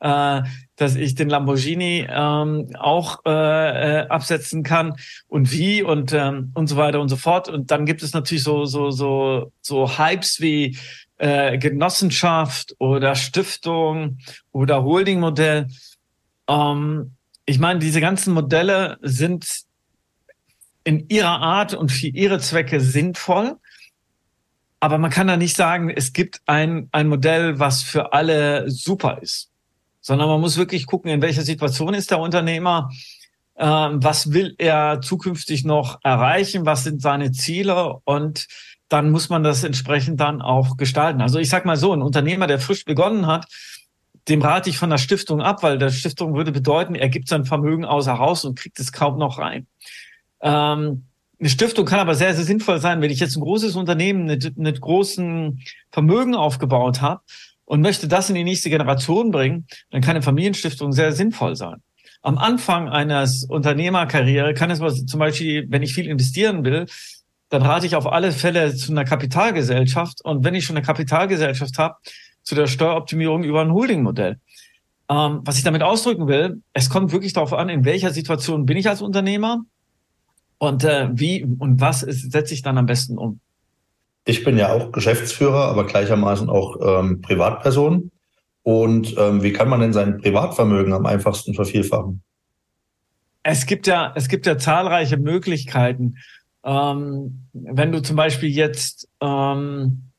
äh, 0.00 0.40
dass 0.76 0.96
ich 0.96 1.14
den 1.14 1.28
Lamborghini 1.28 2.06
ähm, 2.08 2.70
auch 2.78 3.18
äh, 3.26 3.98
äh, 3.98 4.06
absetzen 4.08 4.62
kann 4.62 4.94
und 5.28 5.52
wie 5.52 5.82
und 5.82 6.14
ähm, 6.14 6.52
und 6.54 6.68
so 6.68 6.76
weiter 6.76 7.02
und 7.02 7.10
so 7.10 7.16
fort. 7.16 7.50
Und 7.50 7.70
dann 7.70 7.84
gibt 7.84 8.02
es 8.02 8.14
natürlich 8.14 8.44
so 8.44 8.64
so 8.64 8.90
so 8.90 9.52
so 9.60 9.98
Hypes 9.98 10.40
wie 10.40 10.78
äh, 11.20 11.58
Genossenschaft 11.58 12.74
oder 12.78 13.14
Stiftung 13.14 14.18
oder 14.52 14.82
Holdingmodell. 14.82 15.68
Ähm, 16.48 17.12
ich 17.44 17.58
meine, 17.58 17.78
diese 17.78 18.00
ganzen 18.00 18.32
Modelle 18.32 18.96
sind 19.02 19.46
in 20.82 21.08
ihrer 21.10 21.40
Art 21.40 21.74
und 21.74 21.92
für 21.92 22.06
ihre 22.06 22.40
Zwecke 22.40 22.80
sinnvoll. 22.80 23.56
Aber 24.80 24.96
man 24.96 25.10
kann 25.10 25.26
da 25.26 25.36
nicht 25.36 25.56
sagen, 25.56 25.90
es 25.90 26.14
gibt 26.14 26.40
ein, 26.46 26.88
ein 26.90 27.08
Modell, 27.08 27.58
was 27.58 27.82
für 27.82 28.14
alle 28.14 28.70
super 28.70 29.18
ist. 29.20 29.50
Sondern 30.00 30.28
man 30.28 30.40
muss 30.40 30.56
wirklich 30.56 30.86
gucken, 30.86 31.10
in 31.10 31.20
welcher 31.20 31.42
Situation 31.42 31.92
ist 31.92 32.10
der 32.10 32.20
Unternehmer, 32.20 32.90
ähm, 33.58 34.02
was 34.02 34.32
will 34.32 34.54
er 34.56 35.02
zukünftig 35.02 35.66
noch 35.66 35.98
erreichen, 36.02 36.64
was 36.64 36.84
sind 36.84 37.02
seine 37.02 37.30
Ziele 37.30 37.98
und 38.04 38.46
dann 38.90 39.10
muss 39.10 39.28
man 39.30 39.42
das 39.42 39.64
entsprechend 39.64 40.20
dann 40.20 40.42
auch 40.42 40.76
gestalten. 40.76 41.22
Also 41.22 41.38
ich 41.38 41.48
sag 41.48 41.64
mal 41.64 41.76
so, 41.76 41.92
ein 41.92 42.02
Unternehmer, 42.02 42.46
der 42.46 42.58
frisch 42.58 42.84
begonnen 42.84 43.26
hat, 43.26 43.46
dem 44.28 44.42
rate 44.42 44.68
ich 44.68 44.78
von 44.78 44.90
der 44.90 44.98
Stiftung 44.98 45.40
ab, 45.40 45.62
weil 45.62 45.78
der 45.78 45.90
Stiftung 45.90 46.34
würde 46.34 46.52
bedeuten, 46.52 46.94
er 46.94 47.08
gibt 47.08 47.28
sein 47.28 47.44
Vermögen 47.44 47.84
außer 47.84 48.18
Haus 48.18 48.44
und 48.44 48.58
kriegt 48.58 48.78
es 48.80 48.92
kaum 48.92 49.16
noch 49.16 49.38
rein. 49.38 49.66
Ähm, 50.42 51.04
eine 51.38 51.48
Stiftung 51.48 51.86
kann 51.86 52.00
aber 52.00 52.16
sehr, 52.16 52.34
sehr 52.34 52.44
sinnvoll 52.44 52.80
sein, 52.80 53.00
wenn 53.00 53.10
ich 53.10 53.20
jetzt 53.20 53.36
ein 53.36 53.42
großes 53.42 53.76
Unternehmen 53.76 54.24
mit, 54.26 54.58
mit 54.58 54.80
großen 54.80 55.62
Vermögen 55.90 56.34
aufgebaut 56.34 57.00
habe 57.00 57.22
und 57.64 57.80
möchte 57.80 58.08
das 58.08 58.28
in 58.28 58.34
die 58.34 58.44
nächste 58.44 58.70
Generation 58.70 59.30
bringen, 59.30 59.66
dann 59.90 60.02
kann 60.02 60.16
eine 60.16 60.22
Familienstiftung 60.22 60.92
sehr 60.92 61.12
sinnvoll 61.12 61.54
sein. 61.54 61.76
Am 62.22 62.36
Anfang 62.36 62.88
eines 62.88 63.44
Unternehmerkarriere 63.44 64.52
kann 64.52 64.70
es 64.70 64.80
zum 65.06 65.20
Beispiel, 65.20 65.66
wenn 65.70 65.82
ich 65.82 65.94
viel 65.94 66.06
investieren 66.06 66.64
will, 66.64 66.86
dann 67.50 67.62
rate 67.62 67.86
ich 67.86 67.96
auf 67.96 68.10
alle 68.10 68.32
Fälle 68.32 68.74
zu 68.74 68.92
einer 68.92 69.04
Kapitalgesellschaft. 69.04 70.24
Und 70.24 70.44
wenn 70.44 70.54
ich 70.54 70.64
schon 70.64 70.76
eine 70.76 70.86
Kapitalgesellschaft 70.86 71.78
habe, 71.78 71.96
zu 72.42 72.54
der 72.54 72.66
Steueroptimierung 72.66 73.44
über 73.44 73.60
ein 73.60 73.72
Holdingmodell. 73.72 74.38
Ähm, 75.08 75.40
was 75.44 75.58
ich 75.58 75.64
damit 75.64 75.82
ausdrücken 75.82 76.28
will, 76.28 76.62
es 76.72 76.88
kommt 76.88 77.12
wirklich 77.12 77.32
darauf 77.32 77.52
an, 77.52 77.68
in 77.68 77.84
welcher 77.84 78.10
Situation 78.10 78.66
bin 78.66 78.76
ich 78.76 78.88
als 78.88 79.02
Unternehmer 79.02 79.62
und 80.58 80.84
äh, 80.84 81.08
wie 81.12 81.44
und 81.44 81.80
was 81.80 82.00
setze 82.00 82.54
ich 82.54 82.62
dann 82.62 82.78
am 82.78 82.86
besten 82.86 83.18
um. 83.18 83.40
Ich 84.24 84.44
bin 84.44 84.56
ja 84.56 84.72
auch 84.72 84.92
Geschäftsführer, 84.92 85.66
aber 85.66 85.86
gleichermaßen 85.86 86.48
auch 86.48 86.76
ähm, 86.80 87.20
Privatperson. 87.22 88.10
Und 88.62 89.16
ähm, 89.16 89.42
wie 89.42 89.52
kann 89.52 89.68
man 89.68 89.80
denn 89.80 89.92
sein 89.92 90.18
Privatvermögen 90.18 90.92
am 90.92 91.06
einfachsten 91.06 91.54
vervielfachen? 91.54 92.22
Es 93.42 93.64
gibt 93.64 93.86
ja, 93.86 94.12
es 94.14 94.28
gibt 94.28 94.44
ja 94.44 94.58
zahlreiche 94.58 95.16
Möglichkeiten. 95.16 96.16
Ähm, 96.64 97.46
wenn 97.52 97.92
du 97.92 98.02
zum 98.02 98.16
Beispiel 98.16 98.50
jetzt 98.50 99.08
ähm, 99.20 100.10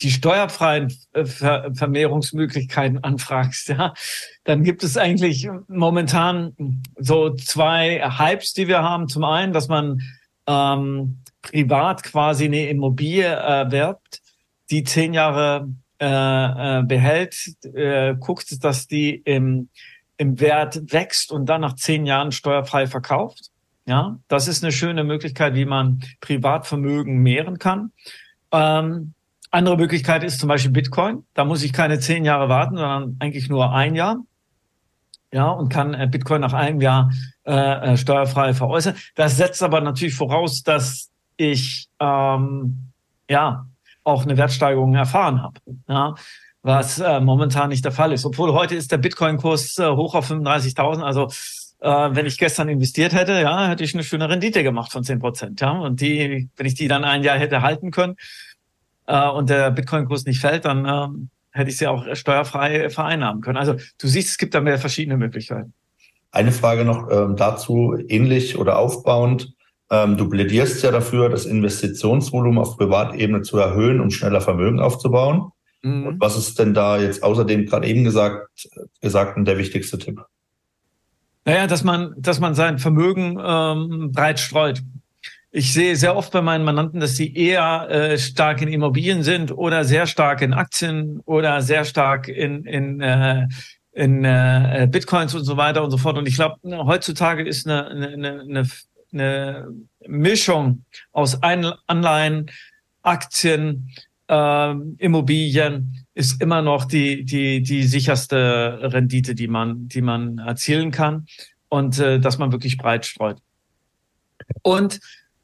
die 0.00 0.10
steuerfreien 0.10 0.92
äh, 1.12 1.24
Ver 1.24 1.70
Vermehrungsmöglichkeiten 1.74 2.98
anfragst, 3.04 3.68
ja, 3.68 3.94
dann 4.44 4.62
gibt 4.62 4.82
es 4.82 4.96
eigentlich 4.96 5.48
momentan 5.68 6.82
so 6.96 7.34
zwei 7.34 8.00
Hypes, 8.18 8.52
die 8.52 8.68
wir 8.68 8.82
haben. 8.82 9.08
Zum 9.08 9.24
einen, 9.24 9.52
dass 9.52 9.68
man 9.68 10.00
ähm, 10.46 11.18
privat 11.42 12.02
quasi 12.02 12.46
eine 12.46 12.68
Immobilie 12.68 13.26
erwerbt, 13.26 14.20
die 14.70 14.84
zehn 14.84 15.14
Jahre 15.14 15.68
äh, 16.00 16.06
äh, 16.78 16.82
behält, 16.84 17.56
äh, 17.74 18.14
guckt, 18.14 18.62
dass 18.62 18.86
die 18.86 19.16
im, 19.16 19.68
im 20.16 20.38
Wert 20.40 20.92
wächst 20.92 21.32
und 21.32 21.46
dann 21.46 21.62
nach 21.62 21.74
zehn 21.74 22.06
Jahren 22.06 22.32
steuerfrei 22.32 22.86
verkauft. 22.86 23.50
Ja, 23.88 24.18
das 24.28 24.48
ist 24.48 24.62
eine 24.62 24.70
schöne 24.70 25.02
Möglichkeit, 25.02 25.54
wie 25.54 25.64
man 25.64 26.00
Privatvermögen 26.20 27.22
mehren 27.22 27.58
kann. 27.58 27.90
Ähm, 28.52 29.14
andere 29.50 29.78
Möglichkeit 29.78 30.22
ist 30.24 30.40
zum 30.40 30.50
Beispiel 30.50 30.72
Bitcoin. 30.72 31.24
Da 31.32 31.46
muss 31.46 31.62
ich 31.62 31.72
keine 31.72 31.98
zehn 31.98 32.26
Jahre 32.26 32.50
warten, 32.50 32.76
sondern 32.76 33.16
eigentlich 33.18 33.48
nur 33.48 33.72
ein 33.72 33.94
Jahr. 33.94 34.18
Ja, 35.32 35.48
und 35.48 35.70
kann 35.70 35.94
äh, 35.94 36.06
Bitcoin 36.06 36.42
nach 36.42 36.52
einem 36.52 36.82
Jahr 36.82 37.10
äh, 37.46 37.52
äh, 37.92 37.96
steuerfrei 37.96 38.52
veräußern. 38.52 38.94
Das 39.14 39.38
setzt 39.38 39.62
aber 39.62 39.80
natürlich 39.80 40.14
voraus, 40.14 40.62
dass 40.62 41.10
ich 41.38 41.88
ähm, 41.98 42.90
ja 43.30 43.66
auch 44.04 44.24
eine 44.24 44.36
Wertsteigerung 44.36 44.96
erfahren 44.96 45.42
habe. 45.42 45.60
Ja, 45.88 46.14
was 46.62 46.98
äh, 46.98 47.20
momentan 47.20 47.70
nicht 47.70 47.86
der 47.86 47.92
Fall 47.92 48.12
ist. 48.12 48.26
Obwohl 48.26 48.52
heute 48.52 48.74
ist 48.74 48.92
der 48.92 48.98
Bitcoin-Kurs 48.98 49.78
äh, 49.78 49.88
hoch 49.88 50.14
auf 50.14 50.30
35.000. 50.30 51.02
Also 51.02 51.28
äh, 51.80 51.88
wenn 51.88 52.26
ich 52.26 52.38
gestern 52.38 52.68
investiert 52.68 53.12
hätte, 53.12 53.40
ja, 53.40 53.68
hätte 53.68 53.84
ich 53.84 53.94
eine 53.94 54.02
schöne 54.02 54.28
Rendite 54.28 54.62
gemacht 54.62 54.92
von 54.92 55.04
10 55.04 55.18
Prozent. 55.18 55.60
Ja, 55.60 55.70
und 55.70 56.00
die, 56.00 56.48
wenn 56.56 56.66
ich 56.66 56.74
die 56.74 56.88
dann 56.88 57.04
ein 57.04 57.22
Jahr 57.22 57.38
hätte 57.38 57.62
halten 57.62 57.90
können 57.90 58.16
äh, 59.06 59.28
und 59.28 59.50
der 59.50 59.70
Bitcoin-Kurs 59.70 60.24
nicht 60.24 60.40
fällt, 60.40 60.64
dann 60.64 60.84
äh, 60.84 61.58
hätte 61.58 61.70
ich 61.70 61.76
sie 61.76 61.86
auch 61.86 62.04
steuerfrei 62.14 62.90
vereinnahmen 62.90 63.42
können. 63.42 63.58
Also 63.58 63.74
du 63.74 64.06
siehst, 64.06 64.30
es 64.30 64.38
gibt 64.38 64.54
da 64.54 64.60
mehr 64.60 64.78
verschiedene 64.78 65.16
Möglichkeiten. 65.16 65.72
Eine 66.30 66.52
Frage 66.52 66.84
noch 66.84 67.10
ähm, 67.10 67.36
dazu, 67.36 67.96
ähnlich 68.08 68.58
oder 68.58 68.78
aufbauend. 68.78 69.54
Ähm, 69.90 70.16
du 70.18 70.28
plädierst 70.28 70.82
ja 70.82 70.90
dafür, 70.90 71.30
das 71.30 71.46
Investitionsvolumen 71.46 72.58
auf 72.58 72.76
Privatebene 72.76 73.42
zu 73.42 73.56
erhöhen, 73.56 74.00
um 74.00 74.10
schneller 74.10 74.40
Vermögen 74.40 74.80
aufzubauen. 74.80 75.52
Mhm. 75.82 76.06
Und 76.06 76.20
was 76.20 76.36
ist 76.36 76.58
denn 76.58 76.74
da 76.74 76.98
jetzt 76.98 77.22
außerdem 77.22 77.66
gerade 77.66 77.86
eben 77.86 78.04
gesagt, 78.04 78.68
gesagt 79.00 79.38
der 79.46 79.58
wichtigste 79.58 79.96
Tipp? 79.98 80.20
Naja, 81.48 81.66
dass 81.66 81.82
man, 81.82 82.14
dass 82.18 82.40
man 82.40 82.54
sein 82.54 82.78
Vermögen 82.78 83.40
ähm, 83.42 84.12
breit 84.12 84.38
streut. 84.38 84.82
Ich 85.50 85.72
sehe 85.72 85.96
sehr 85.96 86.14
oft 86.14 86.30
bei 86.30 86.42
meinen 86.42 86.62
Mandanten, 86.62 87.00
dass 87.00 87.16
sie 87.16 87.34
eher 87.34 87.88
äh, 87.88 88.18
stark 88.18 88.60
in 88.60 88.68
Immobilien 88.68 89.22
sind 89.22 89.50
oder 89.50 89.84
sehr 89.84 90.06
stark 90.06 90.42
in 90.42 90.52
Aktien 90.52 91.20
oder 91.24 91.62
sehr 91.62 91.86
stark 91.86 92.28
in, 92.28 92.66
in, 92.66 93.00
äh, 93.00 93.48
in 93.92 94.26
äh, 94.26 94.86
Bitcoins 94.90 95.34
und 95.34 95.44
so 95.44 95.56
weiter 95.56 95.82
und 95.82 95.90
so 95.90 95.96
fort. 95.96 96.18
Und 96.18 96.28
ich 96.28 96.34
glaube, 96.34 96.56
heutzutage 96.84 97.42
ist 97.48 97.66
eine, 97.66 97.86
eine, 97.86 98.40
eine, 98.42 98.68
eine 99.10 99.68
Mischung 100.06 100.84
aus 101.12 101.42
Anleihen, 101.42 102.50
Aktien, 103.00 103.88
äh, 104.28 104.74
Immobilien 104.98 106.06
ist 106.14 106.40
immer 106.40 106.62
noch 106.62 106.84
die, 106.84 107.24
die, 107.24 107.62
die 107.62 107.84
sicherste 107.84 108.78
Rendite, 108.82 109.34
die 109.34 109.48
man, 109.48 109.88
die 109.88 110.02
man 110.02 110.38
erzielen 110.38 110.90
kann 110.90 111.26
und 111.68 111.98
äh, 111.98 112.20
dass 112.20 112.38
man 112.38 112.52
wirklich 112.52 112.76
breit 112.76 113.06
streut. 113.06 113.38
Und 114.62 115.00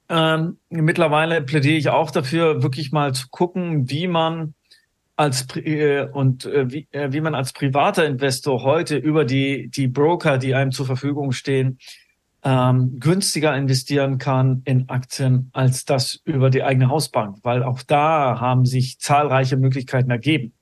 ähm, 0.09 0.59
mittlerweile 0.69 1.43
plädiere 1.43 1.77
ich 1.77 1.89
auch 1.89 2.11
dafür, 2.11 2.63
wirklich 2.63 2.93
mal 2.93 3.15
zu 3.15 3.29
gucken, 3.31 3.89
wie 3.91 4.07
man 4.07 4.55
als 5.17 5.47
äh, 5.57 6.07
und 6.13 6.45
äh, 6.45 6.71
wie, 6.71 6.89
äh, 6.91 7.13
wie 7.13 7.21
man 7.21 7.35
als 7.35 7.53
privater 7.53 8.05
Investor 8.05 8.63
heute 8.63 8.97
über 8.97 9.25
die 9.25 9.69
die 9.69 9.87
Broker, 9.87 10.39
die 10.39 10.55
einem 10.55 10.73
zur 10.73 10.87
Verfügung 10.87 11.33
stehen, 11.33 11.79
ähm, 12.45 13.01
günstiger 13.01 13.57
investieren 13.57 14.19
kann 14.19 14.61
in 14.67 14.89
Aktien 14.91 15.51
als 15.55 15.87
das 15.87 16.21
über 16.25 16.51
die 16.51 16.63
eigene 16.63 16.91
Hausbank, 16.91 17.39
weil 17.43 17.63
auch 17.63 17.83
da 17.83 18.39
haben 18.39 18.67
sich 18.67 18.99
zahlreiche 18.99 19.57
Möglichkeiten 19.57 20.11
ergeben. 20.11 20.53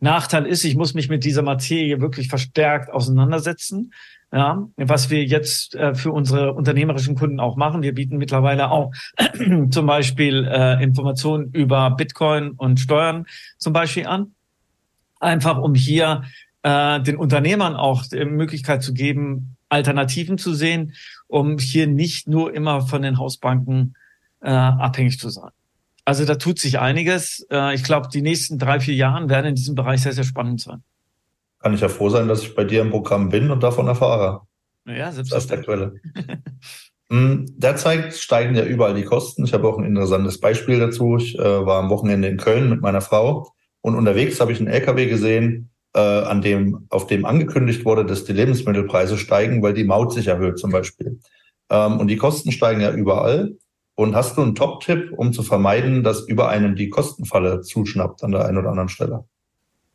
Nachteil 0.00 0.46
ist, 0.46 0.64
ich 0.64 0.76
muss 0.76 0.94
mich 0.94 1.08
mit 1.08 1.24
dieser 1.24 1.42
Materie 1.42 2.00
wirklich 2.00 2.28
verstärkt 2.28 2.90
auseinandersetzen. 2.90 3.92
Ja, 4.30 4.68
was 4.76 5.08
wir 5.08 5.24
jetzt 5.24 5.74
äh, 5.74 5.94
für 5.94 6.12
unsere 6.12 6.52
unternehmerischen 6.52 7.14
Kunden 7.14 7.40
auch 7.40 7.56
machen. 7.56 7.82
Wir 7.82 7.94
bieten 7.94 8.18
mittlerweile 8.18 8.70
auch 8.70 8.92
zum 9.70 9.86
Beispiel 9.86 10.44
äh, 10.44 10.82
Informationen 10.82 11.50
über 11.52 11.90
Bitcoin 11.92 12.50
und 12.50 12.78
Steuern 12.78 13.24
zum 13.56 13.72
Beispiel 13.72 14.06
an. 14.06 14.34
Einfach 15.18 15.56
um 15.56 15.74
hier 15.74 16.24
äh, 16.62 17.00
den 17.00 17.16
Unternehmern 17.16 17.74
auch 17.74 18.04
die 18.04 18.22
Möglichkeit 18.26 18.82
zu 18.82 18.92
geben, 18.92 19.56
Alternativen 19.68 20.38
zu 20.38 20.54
sehen, 20.54 20.94
um 21.26 21.58
hier 21.58 21.86
nicht 21.86 22.28
nur 22.28 22.54
immer 22.54 22.86
von 22.86 23.02
den 23.02 23.18
Hausbanken 23.18 23.94
äh, 24.40 24.50
abhängig 24.50 25.18
zu 25.18 25.30
sein. 25.30 25.50
Also 26.04 26.24
da 26.24 26.36
tut 26.36 26.58
sich 26.58 26.78
einiges. 26.78 27.46
Äh, 27.50 27.74
ich 27.74 27.84
glaube, 27.84 28.08
die 28.12 28.22
nächsten 28.22 28.58
drei, 28.58 28.80
vier 28.80 28.94
Jahren 28.94 29.28
werden 29.28 29.46
in 29.46 29.54
diesem 29.54 29.74
Bereich 29.74 30.02
sehr, 30.02 30.12
sehr 30.12 30.24
spannend 30.24 30.60
sein 30.60 30.82
kann 31.60 31.74
ich 31.74 31.80
ja 31.80 31.88
froh 31.88 32.08
sein, 32.08 32.28
dass 32.28 32.42
ich 32.42 32.54
bei 32.54 32.64
dir 32.64 32.82
im 32.82 32.90
Programm 32.90 33.28
bin 33.28 33.50
und 33.50 33.62
davon 33.62 33.88
erfahre. 33.88 34.42
Ja, 34.86 35.12
selbstverständlich. 35.12 35.78
Das 36.14 36.24
ist. 36.24 36.28
Hm, 37.10 37.46
derzeit 37.56 38.12
steigen 38.12 38.54
ja 38.54 38.64
überall 38.64 38.92
die 38.92 39.02
Kosten. 39.02 39.42
Ich 39.42 39.54
habe 39.54 39.66
auch 39.66 39.78
ein 39.78 39.86
interessantes 39.86 40.40
Beispiel 40.40 40.78
dazu. 40.78 41.16
Ich 41.16 41.38
äh, 41.38 41.64
war 41.64 41.78
am 41.78 41.88
Wochenende 41.88 42.28
in 42.28 42.36
Köln 42.36 42.68
mit 42.68 42.82
meiner 42.82 43.00
Frau 43.00 43.50
und 43.80 43.94
unterwegs 43.94 44.42
habe 44.42 44.52
ich 44.52 44.58
einen 44.58 44.68
LKW 44.68 45.06
gesehen, 45.06 45.70
äh, 45.94 46.00
an 46.00 46.42
dem, 46.42 46.86
auf 46.90 47.06
dem 47.06 47.24
angekündigt 47.24 47.84
wurde, 47.84 48.04
dass 48.04 48.24
die 48.24 48.32
Lebensmittelpreise 48.32 49.18
steigen, 49.18 49.62
weil 49.62 49.74
die 49.74 49.84
Maut 49.84 50.12
sich 50.12 50.26
erhöht 50.26 50.58
zum 50.58 50.70
Beispiel. 50.70 51.20
Ähm, 51.70 51.98
und 51.98 52.08
die 52.08 52.16
Kosten 52.16 52.52
steigen 52.52 52.80
ja 52.80 52.92
überall. 52.92 53.56
Und 53.94 54.14
hast 54.14 54.36
du 54.36 54.42
einen 54.42 54.54
Top-Tipp, 54.54 55.12
um 55.16 55.32
zu 55.32 55.42
vermeiden, 55.42 56.04
dass 56.04 56.20
über 56.28 56.48
einen 56.48 56.76
die 56.76 56.88
Kostenfalle 56.88 57.62
zuschnappt 57.62 58.22
an 58.22 58.30
der 58.30 58.46
einen 58.46 58.58
oder 58.58 58.70
anderen 58.70 58.88
Stelle? 58.88 59.24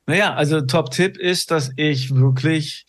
Naja, 0.06 0.34
also 0.34 0.60
Top-Tipp 0.60 1.18
ist, 1.18 1.52
dass 1.52 1.72
ich 1.78 2.14
wirklich 2.14 2.86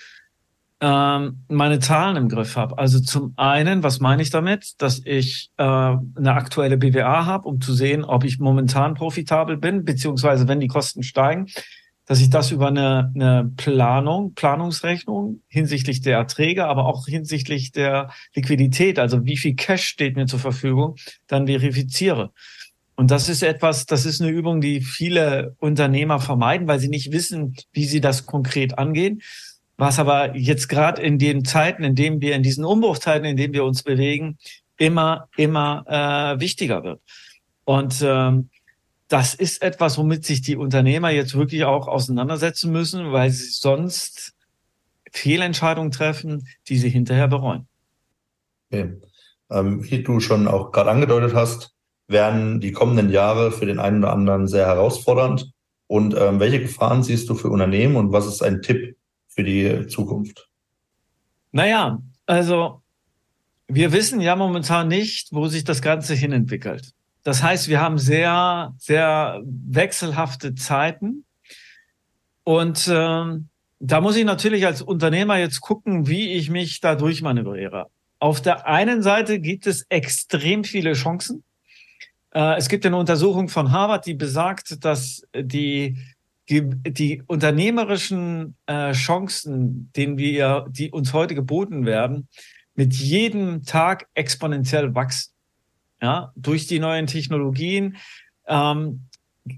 ähm, 0.80 1.44
meine 1.49 1.78
Zahlen 1.78 2.16
im 2.16 2.28
Griff 2.28 2.56
habe. 2.56 2.78
Also 2.78 2.99
zum 3.00 3.32
einen, 3.37 3.84
was 3.84 4.00
meine 4.00 4.23
ich 4.23 4.30
damit? 4.30 4.75
Dass 4.78 5.00
ich 5.04 5.50
äh, 5.56 5.62
eine 5.62 6.34
aktuelle 6.34 6.76
BWA 6.76 7.26
habe, 7.26 7.49
um 7.49 7.61
zu 7.61 7.73
sehen, 7.73 8.04
ob 8.04 8.25
ich 8.25 8.40
momentan 8.40 8.94
profitabel 8.94 9.56
bin, 9.56 9.84
beziehungsweise 9.84 10.49
wenn 10.49 10.58
die 10.58 10.66
Kosten 10.66 11.04
steigen, 11.04 11.46
dass 12.06 12.20
ich 12.20 12.30
das 12.30 12.50
über 12.50 12.68
eine, 12.68 13.12
eine 13.14 13.50
Planung, 13.56 14.34
Planungsrechnung 14.34 15.40
hinsichtlich 15.49 16.02
der 16.02 16.18
Erträge, 16.18 16.66
aber 16.66 16.87
auch 16.87 17.06
hinsichtlich 17.06 17.73
der 17.73 18.11
Liquidität, 18.34 18.99
also 18.99 19.25
wie 19.25 19.37
viel 19.37 19.54
Cash 19.54 19.84
steht 19.87 20.16
mir 20.16 20.26
zur 20.26 20.38
Verfügung, 20.38 20.96
dann 21.26 21.46
verifiziere. 21.46 22.32
Und 22.96 23.11
das 23.11 23.28
ist 23.28 23.42
etwas, 23.42 23.87
das 23.87 24.06
ist 24.06 24.20
eine 24.20 24.30
Übung, 24.30 24.61
die 24.61 24.80
viele 24.80 25.56
Unternehmer 25.58 26.20
vermeiden, 26.20 26.68
weil 26.68 26.78
sie 26.78 26.88
nicht 26.88 27.11
wissen, 27.11 27.56
wie 27.73 27.87
sie 27.87 28.00
das 28.00 28.26
konkret 28.26 28.78
angehen. 28.78 29.23
Was 29.76 29.99
aber 29.99 30.37
jetzt 30.37 30.68
gerade 30.68 31.02
in 31.02 31.18
den 31.18 31.44
Zeiten, 31.44 31.82
in 31.82 31.96
denen 31.96 32.20
wir, 32.20 32.37
in 32.37 32.44
diesen 32.44 32.64
Umbruchzeiten, 32.64 33.25
in 33.25 33.37
denen 33.37 33.54
wir 33.54 33.64
uns 33.64 33.82
bewegen, 33.82 34.38
immer, 34.76 35.28
immer 35.37 35.84
äh, 35.88 36.40
wichtiger 36.40 36.84
wird. 36.84 37.00
Und 37.64 38.00
ähm, 38.04 38.50
das 39.08 39.34
ist 39.34 39.62
etwas, 39.62 39.99
womit 39.99 40.25
sich 40.25 40.40
die 40.40 40.56
Unternehmer 40.56 41.11
jetzt 41.11 41.34
wirklich 41.34 41.64
auch 41.64 41.88
auseinandersetzen 41.88 42.73
müssen, 42.73 43.12
weil 43.12 43.30
sie 43.30 43.50
sonst 43.50 44.34
Fehlentscheidungen 45.12 45.92
treffen, 45.92 46.49
die 46.68 46.78
sie 46.78 46.88
hinterher 46.88 47.28
bereuen. 47.28 47.68
Okay. 48.70 49.00
Ähm, 49.50 49.84
wie 49.84 50.02
du 50.02 50.20
schon 50.20 50.49
auch 50.49 50.73
gerade 50.73 50.90
angedeutet 50.90 51.34
hast, 51.34 51.75
werden 52.08 52.61
die 52.61 52.73
kommenden 52.73 53.11
Jahre 53.11 53.52
für 53.52 53.66
den 53.66 53.78
einen 53.78 54.02
oder 54.02 54.12
anderen 54.12 54.49
sehr 54.49 54.66
herausfordernd. 54.66 55.52
Und 55.87 56.14
ähm, 56.16 56.40
welche 56.40 56.61
Gefahren 56.61 57.02
siehst 57.02 57.28
du 57.28 57.34
für 57.34 57.50
Unternehmen 57.50 57.96
und 57.96 58.12
was 58.12 58.26
ist 58.26 58.42
ein 58.42 58.62
Tipp 58.62 58.96
für 59.28 59.44
die 59.44 59.87
Zukunft? 59.87 60.49
Naja, 61.52 62.02
also 62.26 62.82
wir 63.68 63.92
wissen 63.92 64.20
ja 64.20 64.34
momentan 64.34 64.88
nicht, 64.88 65.28
wo 65.30 65.46
sich 65.46 65.64
das 65.64 65.82
Ganze 65.82 66.14
hinentwickelt. 66.14 66.92
Das 67.25 67.43
heißt, 67.43 67.69
wir 67.69 67.81
haben 67.81 67.99
sehr, 67.99 68.75
sehr 68.78 69.43
wechselhafte 69.45 70.54
Zeiten. 70.54 71.25
Und 72.45 72.88
ähm, 72.93 73.49
da 73.81 74.00
muss 74.00 74.16
ich 74.16 74.25
natürlich 74.25 74.66
als 74.66 74.83
Unternehmer 74.83 75.38
jetzt 75.38 75.61
gucken, 75.61 76.07
wie 76.07 76.33
ich 76.33 76.50
mich 76.50 76.81
da 76.81 76.95
durchmanövriere. 76.95 77.87
Auf 78.19 78.40
der 78.40 78.66
einen 78.66 79.02
Seite 79.02 79.40
gibt 79.40 79.66
es 79.66 79.87
extrem 79.88 80.64
viele 80.64 80.93
Chancen. 80.93 81.43
Äh, 82.33 82.59
es 82.59 82.69
gibt 82.69 82.85
eine 82.85 82.99
Untersuchung 82.99 83.49
von 83.49 83.73
Harvard, 83.73 84.07
die 84.07 84.14
besagt, 84.14 84.85
dass 84.85 85.23
die 85.35 85.97
die 86.47 87.23
unternehmerischen 87.26 88.57
äh, 88.66 88.93
Chancen, 88.93 89.90
denen 89.97 90.19
wir, 90.19 90.66
die 90.69 90.90
uns 90.90 91.14
heute 91.14 91.35
geboten 91.35 91.87
werden, 91.87 92.28
mit 92.75 92.93
jedem 92.93 93.62
Tag 93.62 94.09
exponentiell 94.12 94.95
wachsen. 94.95 95.33
Ja, 96.00 96.32
durch 96.36 96.66
die 96.66 96.78
neuen 96.78 97.06
Technologien 97.06 97.96
ähm, 98.46 99.08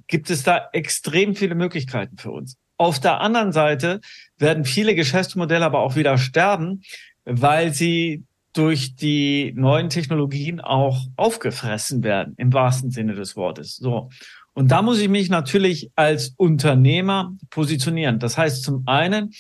gibt 0.06 0.30
es 0.30 0.42
da 0.42 0.68
extrem 0.72 1.34
viele 1.34 1.54
Möglichkeiten 1.54 2.18
für 2.18 2.30
uns. 2.30 2.56
Auf 2.76 3.00
der 3.00 3.20
anderen 3.20 3.52
Seite 3.52 4.00
werden 4.38 4.64
viele 4.64 4.94
Geschäftsmodelle 4.94 5.64
aber 5.64 5.80
auch 5.80 5.96
wieder 5.96 6.18
sterben, 6.18 6.82
weil 7.24 7.72
sie 7.72 8.24
durch 8.52 8.96
die 8.96 9.52
neuen 9.56 9.90
Technologien 9.90 10.60
auch 10.60 11.06
aufgefressen 11.16 12.02
werden, 12.02 12.34
im 12.38 12.52
wahrsten 12.52 12.90
Sinne 12.90 13.14
des 13.14 13.36
Wortes. 13.36 13.76
So. 13.76 14.10
Und 14.54 14.70
da 14.70 14.80
muss 14.80 14.98
ich 14.98 15.08
mich 15.08 15.28
natürlich 15.28 15.90
als 15.94 16.32
Unternehmer 16.36 17.34
positionieren. 17.50 18.18
Das 18.18 18.38
heißt, 18.38 18.62
zum 18.62 18.84
einen 18.86 19.34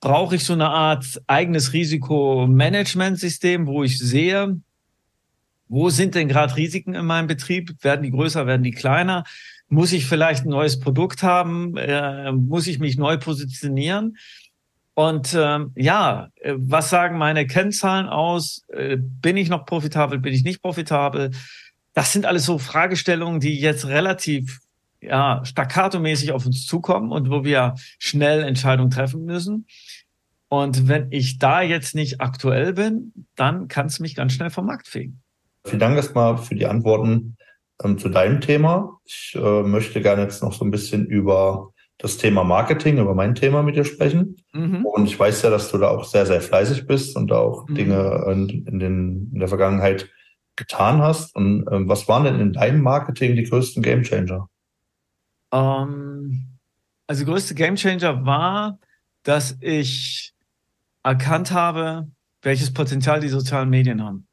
brauche 0.00 0.36
ich 0.36 0.44
so 0.44 0.52
eine 0.52 0.68
Art 0.68 1.20
eigenes 1.26 1.72
Risikomanagementsystem, 1.72 3.66
wo 3.66 3.82
ich 3.82 3.98
sehe, 3.98 4.60
wo 5.72 5.88
sind 5.88 6.14
denn 6.14 6.28
gerade 6.28 6.54
Risiken 6.54 6.94
in 6.94 7.06
meinem 7.06 7.26
Betrieb? 7.26 7.82
Werden 7.82 8.02
die 8.02 8.10
größer, 8.10 8.46
werden 8.46 8.62
die 8.62 8.72
kleiner? 8.72 9.24
Muss 9.68 9.94
ich 9.94 10.04
vielleicht 10.04 10.44
ein 10.44 10.50
neues 10.50 10.78
Produkt 10.78 11.22
haben? 11.22 11.78
Äh, 11.78 12.30
muss 12.30 12.66
ich 12.66 12.78
mich 12.78 12.98
neu 12.98 13.16
positionieren? 13.16 14.18
Und 14.92 15.34
ähm, 15.34 15.72
ja, 15.74 16.28
äh, 16.42 16.52
was 16.58 16.90
sagen 16.90 17.16
meine 17.16 17.46
Kennzahlen 17.46 18.06
aus? 18.06 18.66
Äh, 18.68 18.98
bin 18.98 19.38
ich 19.38 19.48
noch 19.48 19.64
profitabel? 19.64 20.18
Bin 20.18 20.34
ich 20.34 20.44
nicht 20.44 20.60
profitabel? 20.60 21.30
Das 21.94 22.12
sind 22.12 22.26
alles 22.26 22.44
so 22.44 22.58
Fragestellungen, 22.58 23.40
die 23.40 23.58
jetzt 23.58 23.86
relativ 23.86 24.60
ja, 25.00 25.42
staccato-mäßig 25.42 26.32
auf 26.32 26.44
uns 26.44 26.66
zukommen 26.66 27.10
und 27.10 27.30
wo 27.30 27.44
wir 27.44 27.76
schnell 27.98 28.42
Entscheidungen 28.42 28.90
treffen 28.90 29.24
müssen. 29.24 29.66
Und 30.50 30.86
wenn 30.86 31.10
ich 31.12 31.38
da 31.38 31.62
jetzt 31.62 31.94
nicht 31.94 32.20
aktuell 32.20 32.74
bin, 32.74 33.14
dann 33.36 33.68
kann 33.68 33.86
es 33.86 34.00
mich 34.00 34.14
ganz 34.14 34.34
schnell 34.34 34.50
vom 34.50 34.66
Markt 34.66 34.86
fegen. 34.86 35.22
Vielen 35.64 35.80
Dank 35.80 35.96
erstmal 35.96 36.38
für 36.38 36.54
die 36.54 36.66
Antworten 36.66 37.36
ähm, 37.82 37.98
zu 37.98 38.08
deinem 38.08 38.40
Thema. 38.40 38.98
Ich 39.04 39.36
äh, 39.36 39.62
möchte 39.62 40.00
gerne 40.00 40.22
jetzt 40.22 40.42
noch 40.42 40.52
so 40.52 40.64
ein 40.64 40.70
bisschen 40.70 41.06
über 41.06 41.72
das 41.98 42.18
Thema 42.18 42.42
Marketing, 42.42 42.98
über 42.98 43.14
mein 43.14 43.34
Thema 43.34 43.62
mit 43.62 43.76
dir 43.76 43.84
sprechen. 43.84 44.36
Mhm. 44.52 44.84
Und 44.84 45.06
ich 45.06 45.18
weiß 45.18 45.42
ja, 45.42 45.50
dass 45.50 45.70
du 45.70 45.78
da 45.78 45.88
auch 45.88 46.04
sehr, 46.04 46.26
sehr 46.26 46.40
fleißig 46.40 46.86
bist 46.86 47.16
und 47.16 47.30
auch 47.30 47.68
mhm. 47.68 47.74
Dinge 47.74 48.24
in, 48.28 48.66
in, 48.66 48.78
den, 48.78 49.30
in 49.32 49.38
der 49.38 49.48
Vergangenheit 49.48 50.08
getan 50.56 51.00
hast. 51.00 51.34
Und 51.36 51.64
ähm, 51.70 51.88
was 51.88 52.08
waren 52.08 52.24
denn 52.24 52.40
in 52.40 52.52
deinem 52.52 52.82
Marketing 52.82 53.36
die 53.36 53.44
größten 53.44 53.82
Gamechanger? 53.82 54.48
Um, 55.50 55.60
ähm, 55.60 56.48
also 57.06 57.24
größte 57.24 57.54
Gamechanger 57.54 58.24
war, 58.24 58.78
dass 59.22 59.56
ich 59.60 60.34
erkannt 61.02 61.52
habe, 61.52 62.08
welches 62.42 62.72
Potenzial 62.72 63.20
die 63.20 63.28
sozialen 63.28 63.70
Medien 63.70 64.02
haben. 64.02 64.26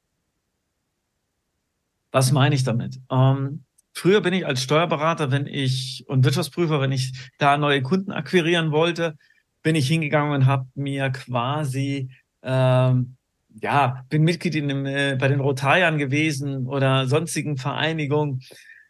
Was 2.12 2.32
meine 2.32 2.56
ich 2.56 2.64
damit? 2.64 3.00
Ähm, 3.12 3.64
früher 3.94 4.22
bin 4.22 4.34
ich 4.34 4.46
als 4.46 4.64
Steuerberater, 4.64 5.32
wenn 5.32 5.48
ich 5.48 6.06
und 6.08 6.26
Wirtschaftsprüfer, 6.26 6.82
wenn 6.82 6.92
ich 6.92 7.14
da 7.38 7.58
neue 7.58 7.82
Kunden 7.82 8.12
akquirieren 8.12 8.72
wollte, 8.72 9.16
bin 9.62 9.76
ich 9.76 9.88
hingegangen 9.88 10.34
und 10.34 10.46
habe 10.46 10.68
mir 10.76 11.10
quasi 11.12 12.10
ähm, 12.42 13.16
ja 13.62 14.06
bin 14.10 14.24
Mitglied 14.24 14.56
in 14.56 14.68
dem, 14.70 14.86
äh, 14.86 15.16
bei 15.20 15.28
den 15.28 15.40
Rotariern 15.40 15.98
gewesen 15.98 16.66
oder 16.68 17.08
sonstigen 17.08 17.58
Vereinigungen, 17.58 18.42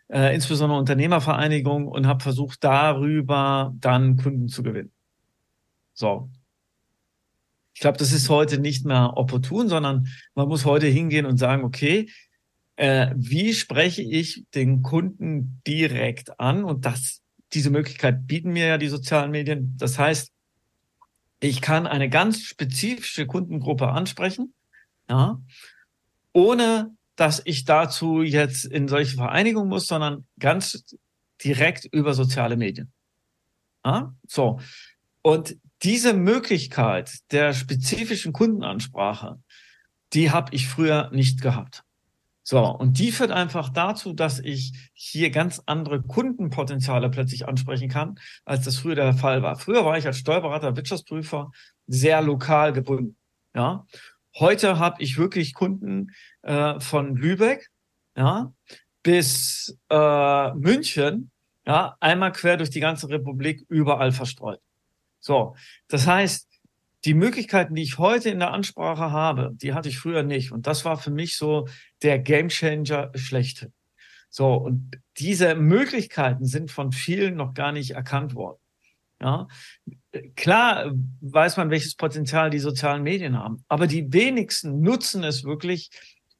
äh, 0.09 0.33
insbesondere 0.33 0.79
Unternehmervereinigungen 0.79 1.87
und 1.87 2.07
habe 2.07 2.23
versucht 2.23 2.63
darüber 2.63 3.73
dann 3.79 4.17
Kunden 4.17 4.47
zu 4.47 4.63
gewinnen. 4.63 4.91
So, 5.93 6.29
ich 7.73 7.81
glaube, 7.81 7.97
das 7.97 8.11
ist 8.11 8.29
heute 8.29 8.59
nicht 8.59 8.85
mehr 8.85 9.17
opportun, 9.17 9.69
sondern 9.69 10.07
man 10.35 10.47
muss 10.47 10.65
heute 10.65 10.87
hingehen 10.87 11.25
und 11.25 11.37
sagen, 11.37 11.63
okay, 11.63 12.09
äh, 12.79 13.13
wie 13.13 13.53
spreche 13.53 14.01
ich 14.01 14.45
den 14.55 14.83
Kunden 14.83 15.61
direkt 15.67 16.39
an? 16.39 16.63
Und 16.63 16.85
das, 16.85 17.21
diese 17.51 17.71
Möglichkeit 17.71 18.25
bieten 18.25 18.53
mir 18.53 18.67
ja 18.67 18.77
die 18.77 18.87
sozialen 18.87 19.31
Medien. 19.31 19.75
Das 19.77 19.99
heißt, 19.99 20.31
ich 21.41 21.59
kann 21.59 21.87
eine 21.87 22.09
ganz 22.09 22.41
spezifische 22.41 23.27
Kundengruppe 23.27 23.89
ansprechen, 23.89 24.53
ja, 25.09 25.41
ohne 26.31 26.95
dass 27.17 27.41
ich 27.43 27.65
dazu 27.65 28.21
jetzt 28.21 28.63
in 28.63 28.87
solche 28.87 29.17
Vereinigungen 29.17 29.67
muss, 29.67 29.87
sondern 29.87 30.25
ganz 30.39 30.95
direkt 31.43 31.83
über 31.91 32.13
soziale 32.13 32.55
Medien. 32.55 32.93
Ja, 33.83 34.15
so. 34.25 34.61
Und 35.21 35.57
diese 35.83 36.13
Möglichkeit 36.13 37.11
der 37.31 37.53
spezifischen 37.53 38.31
Kundenansprache, 38.31 39.41
die 40.13 40.31
habe 40.31 40.55
ich 40.55 40.69
früher 40.69 41.09
nicht 41.11 41.41
gehabt. 41.41 41.83
So, 42.49 42.65
und 42.65 42.97
die 42.97 43.11
führt 43.11 43.29
einfach 43.29 43.69
dazu, 43.69 44.11
dass 44.11 44.39
ich 44.39 44.73
hier 44.93 45.29
ganz 45.29 45.61
andere 45.67 46.01
Kundenpotenziale 46.01 47.11
plötzlich 47.11 47.47
ansprechen 47.47 47.89
kann, 47.89 48.19
als 48.43 48.65
das 48.65 48.77
früher 48.77 48.95
der 48.95 49.13
Fall 49.13 49.43
war. 49.43 49.55
Früher 49.55 49.85
war 49.85 49.99
ich 49.99 50.07
als 50.07 50.17
Steuerberater, 50.17 50.75
Wirtschaftsprüfer 50.75 51.51
sehr 51.85 52.23
lokal 52.23 52.73
gebunden. 52.73 53.17
Ja, 53.53 53.85
heute 54.39 54.79
habe 54.79 54.99
ich 55.03 55.19
wirklich 55.19 55.53
Kunden 55.53 56.07
äh, 56.41 56.79
von 56.79 57.15
Lübeck, 57.15 57.69
ja, 58.17 58.51
bis 59.03 59.77
äh, 59.91 60.51
München, 60.55 61.29
ja, 61.67 61.97
einmal 61.99 62.31
quer 62.31 62.57
durch 62.57 62.71
die 62.71 62.79
ganze 62.79 63.09
Republik, 63.09 63.63
überall 63.69 64.11
verstreut. 64.11 64.59
So, 65.19 65.55
das 65.87 66.07
heißt, 66.07 66.48
die 67.05 67.13
Möglichkeiten, 67.13 67.75
die 67.75 67.83
ich 67.83 67.97
heute 67.97 68.29
in 68.29 68.39
der 68.39 68.51
Ansprache 68.51 69.11
habe, 69.11 69.51
die 69.53 69.73
hatte 69.73 69.89
ich 69.89 69.99
früher 69.99 70.23
nicht. 70.23 70.51
Und 70.51 70.67
das 70.67 70.85
war 70.85 70.97
für 70.97 71.11
mich 71.11 71.37
so 71.37 71.67
der 72.01 72.19
Gamechanger 72.19 73.11
schlechthin. 73.15 73.73
So, 74.29 74.53
und 74.53 74.99
diese 75.17 75.55
Möglichkeiten 75.55 76.45
sind 76.45 76.71
von 76.71 76.91
vielen 76.91 77.35
noch 77.35 77.53
gar 77.53 77.71
nicht 77.71 77.91
erkannt 77.91 78.35
worden. 78.35 78.59
Ja, 79.21 79.47
klar 80.35 80.93
weiß 81.19 81.57
man, 81.57 81.69
welches 81.69 81.95
Potenzial 81.95 82.49
die 82.49 82.59
sozialen 82.59 83.03
Medien 83.03 83.37
haben, 83.37 83.65
aber 83.67 83.85
die 83.85 84.13
wenigsten 84.13 84.79
nutzen 84.79 85.25
es 85.25 85.43
wirklich 85.43 85.89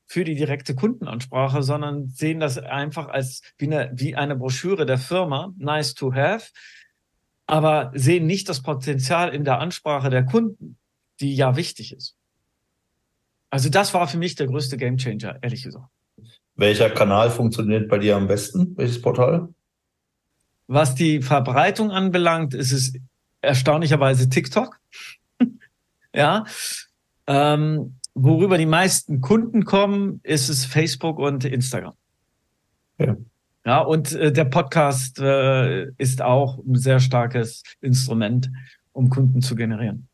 für 0.05 0.23
die 0.23 0.35
direkte 0.35 0.75
Kundenansprache, 0.75 1.61
sondern 1.61 2.07
sehen 2.07 2.39
das 2.39 2.57
einfach 2.57 3.09
als 3.09 3.41
wie 3.57 3.65
eine, 3.65 3.91
wie 3.93 4.15
eine 4.15 4.35
Broschüre 4.35 4.85
der 4.85 4.97
Firma, 4.97 5.53
nice 5.57 5.93
to 5.93 6.13
have, 6.13 6.51
aber 7.49 7.91
sehen 7.95 8.27
nicht 8.27 8.47
das 8.47 8.61
Potenzial 8.61 9.33
in 9.33 9.43
der 9.43 9.59
Ansprache 9.59 10.11
der 10.11 10.23
Kunden, 10.23 10.77
die 11.19 11.35
ja 11.35 11.55
wichtig 11.55 11.95
ist. 11.95 12.15
Also 13.49 13.69
das 13.69 13.91
war 13.95 14.07
für 14.07 14.19
mich 14.19 14.35
der 14.35 14.45
größte 14.45 14.77
Gamechanger, 14.77 15.39
ehrlich 15.41 15.63
gesagt. 15.63 15.87
Welcher 16.55 16.91
Kanal 16.91 17.31
funktioniert 17.31 17.89
bei 17.89 17.97
dir 17.97 18.17
am 18.17 18.27
besten? 18.27 18.77
Welches 18.77 19.01
Portal? 19.01 19.49
Was 20.67 20.93
die 20.93 21.23
Verbreitung 21.23 21.89
anbelangt, 21.89 22.53
ist 22.53 22.71
es 22.71 22.93
erstaunlicherweise 23.41 24.29
TikTok. 24.29 24.79
ja. 26.13 26.45
Ähm, 27.25 27.95
worüber 28.13 28.59
die 28.59 28.67
meisten 28.67 29.21
Kunden 29.21 29.65
kommen, 29.65 30.19
ist 30.21 30.49
es 30.49 30.65
Facebook 30.65 31.17
und 31.17 31.45
Instagram. 31.45 31.95
Ja. 32.99 33.17
Ja, 33.69 33.81
und 33.81 34.13
äh, 34.13 34.31
der 34.31 34.45
Podcast 34.45 35.19
äh, 35.19 35.91
ist 35.99 36.23
auch 36.23 36.57
ein 36.57 36.73
sehr 36.73 36.99
starkes 36.99 37.61
Instrument, 37.81 38.49
um 38.93 39.11
Kunden 39.11 39.43
zu 39.43 39.55
generieren. 39.55 40.07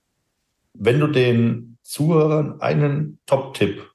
Wenn 0.73 0.99
du 0.99 1.07
den 1.07 1.77
Zuhörern 1.81 2.59
einen 2.59 3.17
Top-Tipp 3.25 3.89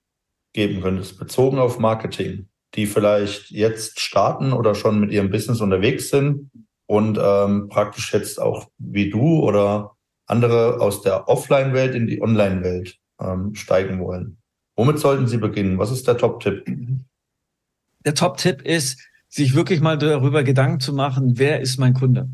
geben 0.55 0.81
könntest, 0.81 1.19
bezogen 1.19 1.59
auf 1.59 1.79
Marketing, 1.79 2.49
die 2.75 2.87
vielleicht 2.87 3.51
jetzt 3.51 4.01
starten 4.01 4.55
oder 4.55 4.75
schon 4.75 4.99
mit 4.99 5.13
ihrem 5.13 5.31
Business 5.31 5.61
unterwegs 5.61 6.09
sind 6.09 6.51
und 6.87 7.19
ähm, 7.23 7.69
praktisch 7.69 8.15
jetzt 8.15 8.41
auch 8.41 8.67
wie 8.79 9.11
du 9.11 9.41
oder 9.41 9.91
andere 10.25 10.81
aus 10.81 11.03
der 11.03 11.29
Offline-Welt 11.29 11.95
in 11.95 12.07
die 12.07 12.23
Online-Welt 12.23 12.97
ähm, 13.21 13.55
steigen 13.55 14.01
wollen. 14.01 14.39
Womit 14.75 14.99
sollten 14.99 15.27
sie 15.27 15.37
beginnen? 15.37 15.77
Was 15.77 15.91
ist 15.91 16.09
der 16.09 16.17
Top-Tipp? 16.17 16.65
Der 18.07 18.15
Top-Tipp 18.15 18.63
ist, 18.63 19.10
sich 19.31 19.55
wirklich 19.55 19.81
mal 19.81 19.97
darüber 19.97 20.43
Gedanken 20.43 20.81
zu 20.81 20.93
machen, 20.93 21.39
wer 21.39 21.61
ist 21.61 21.79
mein 21.79 21.95
Kunde? 21.95 22.29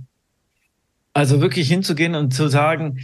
Also 1.13 1.41
wirklich 1.41 1.69
hinzugehen 1.69 2.15
und 2.15 2.35
zu 2.35 2.49
sagen, 2.49 2.99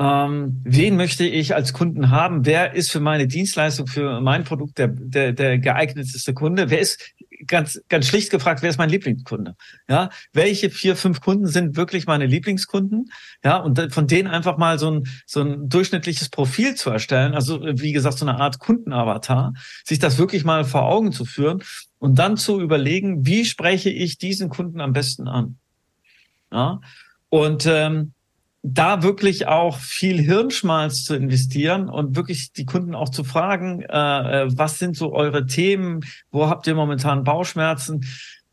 ähm, 0.00 0.60
wen 0.64 0.96
möchte 0.96 1.24
ich 1.24 1.54
als 1.56 1.72
Kunden 1.72 2.10
haben? 2.10 2.46
Wer 2.46 2.74
ist 2.74 2.92
für 2.92 3.00
meine 3.00 3.26
Dienstleistung, 3.26 3.88
für 3.88 4.20
mein 4.20 4.44
Produkt 4.44 4.78
der, 4.78 4.88
der, 4.88 5.32
der 5.32 5.58
geeigneteste 5.58 6.34
Kunde? 6.34 6.70
Wer 6.70 6.78
ist 6.78 7.14
ganz, 7.46 7.80
ganz 7.88 8.06
schlicht 8.06 8.30
gefragt, 8.30 8.62
wer 8.62 8.70
ist 8.70 8.78
mein 8.78 8.90
Lieblingskunde? 8.90 9.56
Ja, 9.88 10.10
welche 10.32 10.70
vier, 10.70 10.94
fünf 10.94 11.20
Kunden 11.20 11.46
sind 11.46 11.76
wirklich 11.76 12.06
meine 12.06 12.26
Lieblingskunden? 12.26 13.10
Ja, 13.42 13.56
und 13.56 13.92
von 13.92 14.06
denen 14.06 14.28
einfach 14.28 14.56
mal 14.56 14.78
so 14.78 14.90
ein, 14.90 15.08
so 15.26 15.40
ein 15.40 15.68
durchschnittliches 15.68 16.28
Profil 16.28 16.76
zu 16.76 16.90
erstellen. 16.90 17.34
Also, 17.34 17.60
wie 17.62 17.92
gesagt, 17.92 18.18
so 18.18 18.26
eine 18.26 18.38
Art 18.38 18.60
Kundenavatar, 18.60 19.54
sich 19.84 19.98
das 19.98 20.18
wirklich 20.18 20.44
mal 20.44 20.64
vor 20.64 20.82
Augen 20.82 21.10
zu 21.12 21.24
führen 21.24 21.62
und 21.98 22.18
dann 22.18 22.36
zu 22.36 22.60
überlegen, 22.60 23.26
wie 23.26 23.44
spreche 23.44 23.90
ich 23.90 24.18
diesen 24.18 24.48
Kunden 24.48 24.80
am 24.80 24.92
besten 24.92 25.28
an? 25.28 25.56
Ja, 26.50 26.80
und, 27.28 27.66
ähm, 27.66 28.12
da 28.62 29.02
wirklich 29.02 29.46
auch 29.46 29.78
viel 29.78 30.20
Hirnschmalz 30.20 31.04
zu 31.04 31.14
investieren 31.14 31.88
und 31.88 32.16
wirklich 32.16 32.52
die 32.52 32.64
Kunden 32.64 32.94
auch 32.94 33.08
zu 33.08 33.24
fragen, 33.24 33.82
äh, 33.82 34.42
äh, 34.42 34.48
was 34.50 34.78
sind 34.78 34.96
so 34.96 35.12
eure 35.12 35.46
Themen, 35.46 36.00
wo 36.30 36.48
habt 36.48 36.66
ihr 36.66 36.74
momentan 36.74 37.24
Bauchschmerzen, 37.24 38.04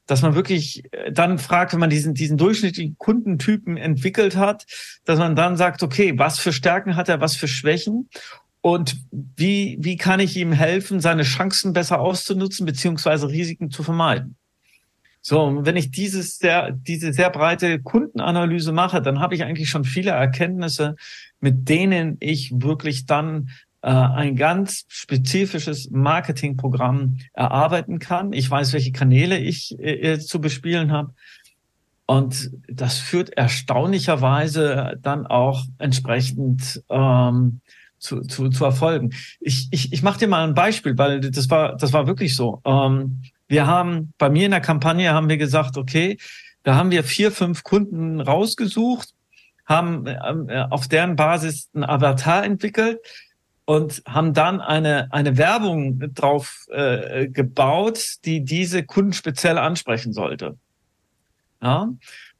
dass 0.05 0.21
man 0.21 0.35
wirklich 0.35 0.83
äh, 0.93 1.11
dann 1.11 1.39
fragt, 1.39 1.73
wenn 1.73 1.79
man 1.79 1.89
diesen, 1.89 2.13
diesen 2.13 2.37
durchschnittlichen 2.37 2.97
Kundentypen 2.97 3.77
entwickelt 3.77 4.35
hat, 4.35 4.65
dass 5.05 5.17
man 5.17 5.35
dann 5.35 5.57
sagt, 5.57 5.81
okay, 5.81 6.13
was 6.17 6.39
für 6.39 6.53
Stärken 6.53 6.95
hat 6.95 7.09
er, 7.09 7.19
was 7.19 7.35
für 7.35 7.47
Schwächen 7.47 8.09
und 8.65 8.97
wie, 9.11 9.77
wie 9.79 9.95
kann 9.95 10.19
ich 10.19 10.35
ihm 10.37 10.51
helfen, 10.51 10.99
seine 10.99 11.21
Chancen 11.21 11.71
besser 11.71 11.99
auszunutzen, 11.99 12.65
beziehungsweise 12.65 13.29
Risiken 13.29 13.69
zu 13.69 13.83
vermeiden. 13.83 14.37
So, 15.21 15.59
wenn 15.61 15.75
ich 15.75 15.91
dieses 15.91 16.39
sehr, 16.39 16.71
diese 16.71 17.13
sehr 17.13 17.29
breite 17.29 17.79
Kundenanalyse 17.79 18.71
mache, 18.71 19.03
dann 19.03 19.19
habe 19.19 19.35
ich 19.35 19.43
eigentlich 19.43 19.69
schon 19.69 19.83
viele 19.83 20.09
Erkenntnisse, 20.09 20.95
mit 21.39 21.69
denen 21.69 22.17
ich 22.19 22.53
wirklich 22.55 23.05
dann 23.05 23.51
äh, 23.83 23.89
ein 23.89 24.35
ganz 24.35 24.85
spezifisches 24.87 25.91
Marketingprogramm 25.91 27.19
erarbeiten 27.33 27.99
kann. 27.99 28.33
Ich 28.33 28.49
weiß, 28.49 28.73
welche 28.73 28.93
Kanäle 28.93 29.37
ich 29.37 29.77
äh, 29.77 30.17
zu 30.17 30.41
bespielen 30.41 30.91
habe. 30.91 31.13
Und 32.07 32.49
das 32.67 32.97
führt 32.97 33.29
erstaunlicherweise 33.29 34.97
dann 35.03 35.27
auch 35.27 35.65
entsprechend 35.77 36.81
ähm, 36.89 37.61
zu, 38.05 38.21
zu, 38.21 38.49
zu 38.49 38.63
erfolgen. 38.63 39.13
Ich, 39.39 39.67
ich, 39.71 39.91
ich 39.91 40.03
mache 40.03 40.19
dir 40.19 40.27
mal 40.27 40.47
ein 40.47 40.53
Beispiel, 40.53 40.97
weil 40.97 41.19
das 41.19 41.49
war, 41.49 41.75
das 41.75 41.91
war 41.91 42.07
wirklich 42.07 42.35
so. 42.35 42.61
Ähm, 42.65 43.21
wir 43.47 43.67
haben 43.67 44.13
bei 44.17 44.29
mir 44.29 44.45
in 44.45 44.51
der 44.51 44.61
Kampagne 44.61 45.13
haben 45.13 45.29
wir 45.29 45.37
gesagt, 45.37 45.77
okay, 45.77 46.17
da 46.63 46.75
haben 46.75 46.91
wir 46.91 47.03
vier, 47.03 47.31
fünf 47.31 47.63
Kunden 47.63 48.21
rausgesucht, 48.21 49.13
haben 49.65 50.07
äh, 50.07 50.65
auf 50.69 50.87
deren 50.87 51.15
Basis 51.15 51.69
ein 51.75 51.83
Avatar 51.83 52.43
entwickelt 52.43 52.99
und 53.65 54.01
haben 54.07 54.33
dann 54.33 54.61
eine, 54.61 55.11
eine 55.11 55.37
Werbung 55.37 55.99
drauf 56.13 56.65
äh, 56.69 57.27
gebaut, 57.27 58.17
die 58.25 58.43
diese 58.43 58.83
Kunden 58.83 59.13
speziell 59.13 59.57
ansprechen 59.57 60.13
sollte. 60.13 60.57
Ja. 61.61 61.89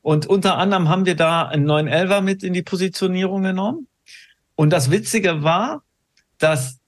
Und 0.02 0.28
unter 0.28 0.58
anderem 0.58 0.88
haben 0.88 1.08
wir 1.08 1.16
da 1.16 1.48
einen 1.48 1.66
neuen 1.66 1.88
Elver 1.88 2.22
mit 2.22 2.44
in 2.44 2.54
die 2.54 2.62
Positionierung 2.62 3.42
genommen. 3.42 3.88
Und 4.56 4.72
das 4.72 4.92
Witzige 4.92 5.44
war, 5.44 5.84
dass 6.38 6.80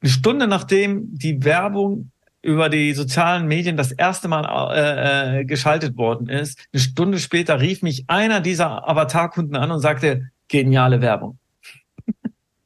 eine 0.00 0.10
Stunde 0.10 0.46
nachdem 0.46 1.08
die 1.18 1.44
Werbung 1.44 2.10
über 2.42 2.68
die 2.68 2.94
sozialen 2.94 3.46
Medien 3.46 3.76
das 3.76 3.92
erste 3.92 4.28
Mal 4.28 4.44
äh, 4.72 5.40
äh, 5.40 5.44
geschaltet 5.44 5.96
worden 5.96 6.28
ist, 6.28 6.58
eine 6.72 6.80
Stunde 6.80 7.18
später 7.18 7.60
rief 7.60 7.82
mich 7.82 8.04
einer 8.08 8.40
dieser 8.40 8.88
Avatarkunden 8.88 9.56
an 9.56 9.70
und 9.70 9.80
sagte, 9.80 10.30
geniale 10.46 11.00
Werbung. 11.00 11.38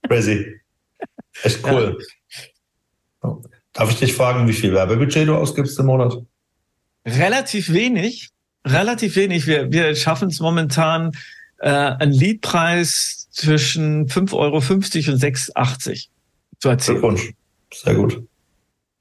Crazy. 0.07 0.61
Echt 1.43 1.65
cool. 1.67 1.99
Ja. 3.25 3.39
Darf 3.73 3.91
ich 3.91 3.99
dich 3.99 4.13
fragen, 4.13 4.47
wie 4.47 4.53
viel 4.53 4.75
Werbebudget 4.75 5.27
du 5.27 5.35
ausgibst 5.35 5.79
im 5.79 5.87
Monat? 5.87 6.15
Relativ 7.07 7.73
wenig. 7.73 8.29
Relativ 8.67 9.17
wenig. 9.17 9.47
Wir, 9.47 9.73
wir 9.73 9.97
schaffen 9.97 10.29
es 10.29 10.41
momentan, 10.41 11.13
äh, 11.63 11.69
einen 11.69 12.13
Leadpreis 12.13 13.29
zwischen 13.31 14.09
5,50 14.09 14.35
Euro 14.35 14.57
und 14.57 14.63
6,80 15.23 16.09
zu 16.59 16.69
erzielen. 16.69 17.01
Glückwunsch. 17.01 17.33
Sehr 17.73 17.95
gut. 17.95 18.23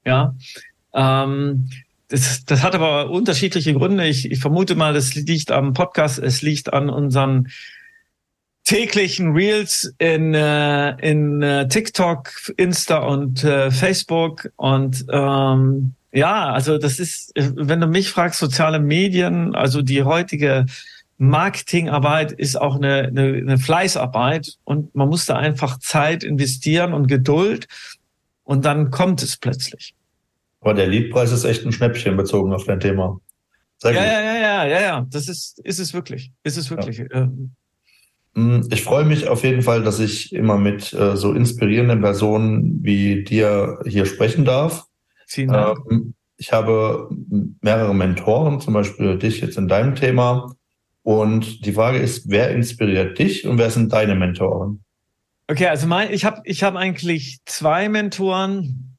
Ja. 0.04 0.34
Ähm, 0.94 1.68
das, 2.08 2.44
das 2.44 2.62
hat 2.62 2.74
aber 2.74 3.10
unterschiedliche 3.10 3.74
Gründe. 3.74 4.06
Ich, 4.06 4.30
ich 4.30 4.38
vermute 4.38 4.74
mal, 4.74 4.94
das 4.94 5.14
liegt 5.14 5.50
am 5.50 5.74
Podcast, 5.74 6.18
es 6.18 6.42
liegt 6.42 6.72
an 6.72 6.88
unseren 6.88 7.48
täglichen 8.64 9.32
Reels 9.32 9.92
in, 9.98 10.34
äh, 10.34 10.90
in 11.00 11.42
äh, 11.42 11.66
TikTok, 11.66 12.30
Insta 12.56 12.98
und 12.98 13.42
äh, 13.42 13.70
Facebook. 13.70 14.50
Und 14.56 15.04
ähm, 15.10 15.94
ja, 16.12 16.52
also 16.52 16.78
das 16.78 17.00
ist, 17.00 17.32
wenn 17.34 17.80
du 17.80 17.86
mich 17.88 18.10
fragst, 18.10 18.38
soziale 18.38 18.78
Medien, 18.78 19.54
also 19.54 19.82
die 19.82 20.04
heutige 20.04 20.66
Marketingarbeit 21.22 22.32
ist 22.32 22.60
auch 22.60 22.74
eine, 22.74 23.04
eine, 23.04 23.36
eine 23.36 23.56
Fleißarbeit 23.56 24.56
und 24.64 24.92
man 24.96 25.08
muss 25.08 25.24
da 25.24 25.36
einfach 25.36 25.78
Zeit 25.78 26.24
investieren 26.24 26.92
und 26.92 27.06
Geduld 27.06 27.68
und 28.42 28.64
dann 28.64 28.90
kommt 28.90 29.22
es 29.22 29.36
plötzlich. 29.36 29.94
Aber 30.60 30.74
der 30.74 30.88
Liedpreis 30.88 31.30
ist 31.30 31.44
echt 31.44 31.64
ein 31.64 31.70
Schnäppchen 31.70 32.16
bezogen 32.16 32.52
auf 32.52 32.64
dein 32.64 32.80
Thema. 32.80 33.20
Sehr 33.78 33.92
ja, 33.92 34.00
gut. 34.00 34.08
ja, 34.08 34.20
ja, 34.20 34.34
ja, 34.34 34.66
ja, 34.66 34.80
ja. 34.80 35.06
Das 35.10 35.28
ist, 35.28 35.60
ist 35.60 35.78
es 35.78 35.94
wirklich. 35.94 36.32
Ist 36.42 36.56
es 36.56 36.70
wirklich. 36.70 36.98
Ja. 36.98 37.06
Ähm. 37.12 37.52
Mm, 38.34 38.62
ich 38.72 38.82
freue 38.82 39.04
mich 39.04 39.28
auf 39.28 39.44
jeden 39.44 39.62
Fall, 39.62 39.84
dass 39.84 40.00
ich 40.00 40.32
immer 40.32 40.58
mit 40.58 40.92
äh, 40.92 41.16
so 41.16 41.34
inspirierenden 41.34 42.00
Personen 42.00 42.82
wie 42.82 43.22
dir 43.22 43.78
hier 43.86 44.06
sprechen 44.06 44.44
darf. 44.44 44.86
Vielen 45.28 45.52
Dank. 45.52 45.78
Ähm, 45.88 46.14
ich 46.36 46.52
habe 46.52 47.08
mehrere 47.60 47.94
Mentoren, 47.94 48.60
zum 48.60 48.74
Beispiel 48.74 49.18
dich 49.18 49.40
jetzt 49.40 49.56
in 49.56 49.68
deinem 49.68 49.94
Thema. 49.94 50.52
Und 51.02 51.66
die 51.66 51.72
Frage 51.72 51.98
ist, 51.98 52.28
wer 52.28 52.50
inspiriert 52.50 53.18
dich 53.18 53.46
und 53.46 53.58
wer 53.58 53.70
sind 53.70 53.92
deine 53.92 54.14
Mentoren? 54.14 54.84
Okay, 55.48 55.66
also 55.66 55.86
mein, 55.86 56.12
ich 56.12 56.24
habe 56.24 56.40
ich 56.44 56.62
hab 56.62 56.76
eigentlich 56.76 57.40
zwei 57.44 57.88
Mentoren, 57.88 58.96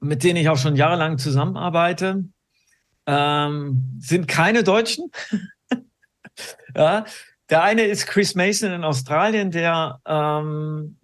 mit 0.00 0.24
denen 0.24 0.38
ich 0.38 0.48
auch 0.48 0.56
schon 0.56 0.76
jahrelang 0.76 1.18
zusammenarbeite. 1.18 2.24
Ähm, 3.06 3.98
sind 3.98 4.28
keine 4.28 4.64
Deutschen. 4.64 5.10
ja, 6.74 7.04
der 7.50 7.62
eine 7.62 7.82
ist 7.82 8.06
Chris 8.06 8.34
Mason 8.34 8.72
in 8.72 8.84
Australien, 8.84 9.50
der 9.50 10.00
ähm, 10.06 10.96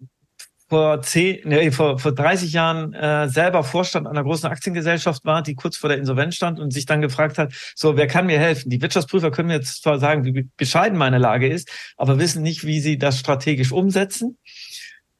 vor, 0.69 1.01
zehn, 1.01 1.39
nee, 1.45 1.71
vor, 1.71 1.97
vor 1.97 2.11
30 2.11 2.51
Jahren 2.51 2.93
äh, 2.93 3.29
selber 3.29 3.63
Vorstand 3.63 4.05
einer 4.05 4.23
großen 4.23 4.49
Aktiengesellschaft 4.49 5.23
war, 5.23 5.41
die 5.41 5.55
kurz 5.55 5.77
vor 5.77 5.89
der 5.89 5.97
Insolvenz 5.97 6.35
stand 6.35 6.59
und 6.59 6.71
sich 6.71 6.85
dann 6.85 7.01
gefragt 7.01 7.37
hat, 7.37 7.53
so, 7.75 7.95
wer 7.95 8.07
kann 8.07 8.25
mir 8.25 8.39
helfen? 8.39 8.69
Die 8.69 8.81
Wirtschaftsprüfer 8.81 9.31
können 9.31 9.47
mir 9.47 9.55
jetzt 9.55 9.81
zwar 9.83 9.99
sagen, 9.99 10.25
wie 10.25 10.49
bescheiden 10.57 10.97
meine 10.97 11.19
Lage 11.19 11.47
ist, 11.47 11.69
aber 11.95 12.19
wissen 12.19 12.43
nicht, 12.43 12.65
wie 12.65 12.81
sie 12.81 12.97
das 12.97 13.19
strategisch 13.19 13.71
umsetzen. 13.71 14.37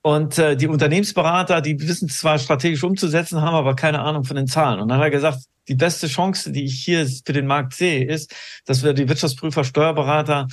Und 0.02 0.38
äh, 0.38 0.56
die 0.56 0.68
Unternehmensberater, 0.68 1.62
die 1.62 1.80
wissen 1.82 2.10
zwar 2.10 2.40
strategisch 2.40 2.84
umzusetzen, 2.84 3.42
haben 3.42 3.56
aber 3.56 3.76
keine 3.76 4.00
Ahnung 4.00 4.24
von 4.26 4.36
den 4.36 4.48
Zahlen. 4.48 4.80
Und 4.80 4.90
dann 4.90 4.98
hat 5.00 5.06
er 5.06 5.12
gesagt, 5.12 5.40
die 5.68 5.76
beste 5.76 6.08
Chance, 6.08 6.52
die 6.52 6.64
ich 6.64 6.84
hier 6.84 7.06
für 7.26 7.34
den 7.34 7.46
Markt 7.46 7.74
sehe, 7.74 8.06
ist, 8.06 8.34
dass 8.66 8.84
wir 8.84 8.94
die 8.94 9.10
Wirtschaftsprüfer, 9.10 9.64
Steuerberater 9.64 10.48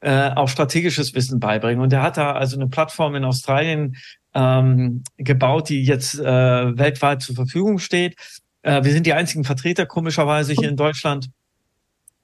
äh, 0.00 0.30
auch 0.30 0.48
strategisches 0.48 1.14
Wissen 1.14 1.40
beibringen. 1.40 1.80
Und 1.80 1.92
er 1.92 2.02
hat 2.02 2.16
da 2.16 2.32
also 2.32 2.56
eine 2.56 2.68
Plattform 2.68 3.14
in 3.14 3.24
Australien 3.24 3.96
ähm, 4.34 5.02
gebaut, 5.16 5.68
die 5.68 5.82
jetzt 5.82 6.18
äh, 6.18 6.24
weltweit 6.24 7.22
zur 7.22 7.34
Verfügung 7.34 7.78
steht. 7.78 8.16
Äh, 8.62 8.84
wir 8.84 8.92
sind 8.92 9.06
die 9.06 9.12
einzigen 9.12 9.44
Vertreter, 9.44 9.86
komischerweise, 9.86 10.52
hier 10.52 10.68
in 10.68 10.76
Deutschland. 10.76 11.30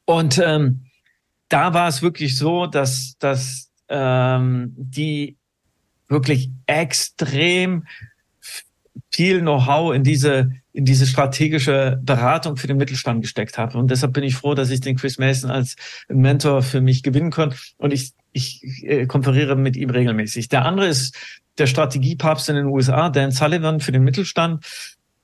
Und 0.05 0.39
ähm, 0.39 0.85
da 1.49 1.75
war 1.75 1.89
es 1.89 2.03
wirklich 2.03 2.37
so, 2.37 2.67
dass, 2.67 3.17
dass 3.19 3.71
ähm, 3.89 4.75
die 4.77 5.37
wirklich 6.09 6.51
extrem 6.67 7.87
viel 9.11 9.41
Know-how 9.41 9.95
in 9.95 10.05
diese 10.05 10.51
in 10.79 10.85
diese 10.85 11.07
strategische 11.07 11.99
Beratung 12.05 12.57
für 12.57 12.69
den 12.69 12.77
Mittelstand 12.77 13.21
gesteckt 13.21 13.59
habe. 13.59 13.77
Und 13.79 13.91
deshalb 13.91 14.13
bin 14.13 14.23
ich 14.23 14.37
froh, 14.37 14.55
dass 14.55 14.71
ich 14.71 14.81
den 14.81 14.95
Chris 14.95 15.19
Mason 15.19 15.51
als 15.51 15.75
Mentor 16.09 16.63
für 16.63 16.81
mich 16.81 17.03
gewinnen 17.03 17.33
konnte. 17.33 17.57
Und 17.79 17.93
ich, 17.93 18.13
ich 18.33 18.63
äh, 18.85 19.07
konferiere 19.07 19.57
mit 19.57 19.77
ihm 19.77 19.91
regelmäßig. 19.91 20.49
Der 20.51 20.65
andere 20.65 20.87
ist 20.87 21.17
der 21.59 21.67
Strategiepapst 21.67 22.49
in 22.51 22.55
den 22.55 22.67
USA, 22.67 23.11
Dan 23.11 23.33
Sullivan 23.33 23.81
für 23.81 23.91
den 23.91 24.05
Mittelstand, 24.05 24.65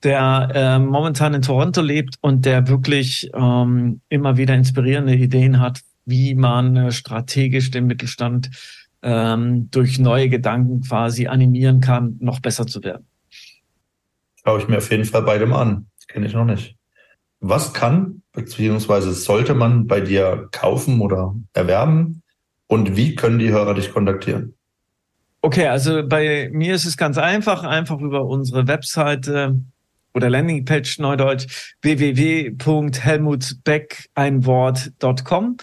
der 0.03 0.51
äh, 0.53 0.79
momentan 0.81 1.35
in 1.35 1.42
Toronto 1.42 1.83
lebt 1.83 2.16
und 2.20 2.44
der 2.47 2.66
wirklich 2.66 3.31
ähm, 3.33 4.01
immer 4.09 4.37
wieder 4.37 4.57
inspirierende 4.57 5.14
Ideen 5.14 5.61
hat, 5.61 5.83
wie 6.05 6.35
man 6.35 6.77
äh, 6.77 6.90
strategisch 6.90 7.70
den 7.70 7.87
Mittelstand 7.87 8.51
ähm, 9.03 9.70
durch 9.70 10.01
neue 10.01 10.29
Gedanken 10.29 10.81
quasi 10.81 11.29
animieren 11.29 11.81
kann, 11.81 12.16
noch 12.18 12.40
besser 12.40 12.66
zu 12.66 12.83
werden. 12.83 13.07
Schaue 14.46 14.61
ich 14.61 14.68
mir 14.68 14.78
auf 14.78 14.90
jeden 14.90 15.04
Fall 15.04 15.22
beide 15.22 15.46
mal 15.46 15.62
an. 15.62 15.87
Das 15.96 16.07
kenne 16.07 16.26
ich 16.26 16.35
noch 16.35 16.44
nicht. 16.44 16.76
Was 17.40 17.72
kann 17.72 18.22
bzw. 18.33 19.12
sollte 19.12 19.54
man 19.54 19.87
bei 19.87 20.00
dir 20.00 20.48
kaufen 20.50 21.00
oder 21.00 21.35
erwerben? 21.52 22.22
Und 22.66 22.96
wie 22.96 23.14
können 23.14 23.38
die 23.38 23.50
Hörer 23.50 23.74
dich 23.74 23.92
kontaktieren? 23.92 24.54
Okay, 25.42 25.66
also 25.66 26.09
bei 26.09 26.48
mir 26.52 26.74
ist 26.74 26.87
es 26.87 26.96
ganz 26.96 27.18
einfach, 27.18 27.64
einfach 27.64 28.00
über 28.00 28.24
unsere 28.24 28.66
Webseite 28.66 29.61
oder 30.14 30.30
Landingpage 30.30 31.00
Neudeutsch 31.00 31.74
www.helmutbeck 31.83 34.09
ein 34.14 34.46
Wort.com. 34.46 35.59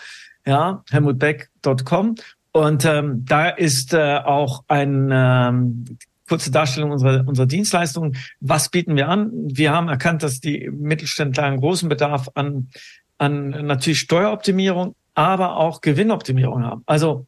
Ja, 0.45 0.83
helmutbeck.com. 0.91 2.15
Und 2.51 2.85
ähm, 2.85 3.25
da 3.25 3.49
ist 3.49 3.93
äh, 3.93 4.17
auch 4.17 4.65
ein 4.67 5.09
ähm, 5.11 5.97
kurze 6.31 6.49
Darstellung 6.49 6.91
unserer, 6.91 7.27
unserer 7.27 7.45
Dienstleistungen. 7.45 8.15
Was 8.39 8.69
bieten 8.69 8.95
wir 8.95 9.09
an? 9.09 9.31
Wir 9.33 9.73
haben 9.73 9.89
erkannt, 9.89 10.23
dass 10.23 10.39
die 10.39 10.69
Mittelständler 10.71 11.43
einen 11.43 11.59
großen 11.59 11.89
Bedarf 11.89 12.29
an, 12.35 12.69
an 13.17 13.49
natürlich 13.49 13.99
Steueroptimierung, 13.99 14.95
aber 15.13 15.57
auch 15.57 15.81
Gewinnoptimierung 15.81 16.63
haben. 16.63 16.83
Also 16.85 17.27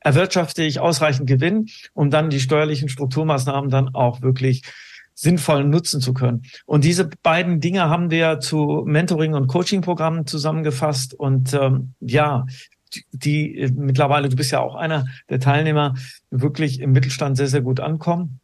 erwirtschafte 0.00 0.62
ich 0.62 0.80
ausreichend 0.80 1.26
Gewinn, 1.26 1.68
um 1.92 2.08
dann 2.08 2.30
die 2.30 2.40
steuerlichen 2.40 2.88
Strukturmaßnahmen 2.88 3.68
dann 3.68 3.94
auch 3.94 4.22
wirklich 4.22 4.62
sinnvoll 5.12 5.64
nutzen 5.64 6.00
zu 6.00 6.14
können. 6.14 6.44
Und 6.64 6.84
diese 6.84 7.10
beiden 7.22 7.60
Dinge 7.60 7.90
haben 7.90 8.10
wir 8.10 8.40
zu 8.40 8.84
Mentoring- 8.86 9.34
und 9.34 9.48
Coaching-Programmen 9.48 10.24
zusammengefasst. 10.26 11.12
Und 11.12 11.52
ähm, 11.52 11.92
ja, 12.00 12.46
die 13.12 13.58
äh, 13.58 13.70
mittlerweile, 13.70 14.28
du 14.28 14.36
bist 14.36 14.52
ja 14.52 14.60
auch 14.60 14.74
einer 14.74 15.06
der 15.28 15.40
Teilnehmer, 15.40 15.94
wirklich 16.30 16.80
im 16.80 16.92
Mittelstand 16.92 17.36
sehr, 17.36 17.48
sehr 17.48 17.62
gut 17.62 17.80
ankommen, 17.80 18.40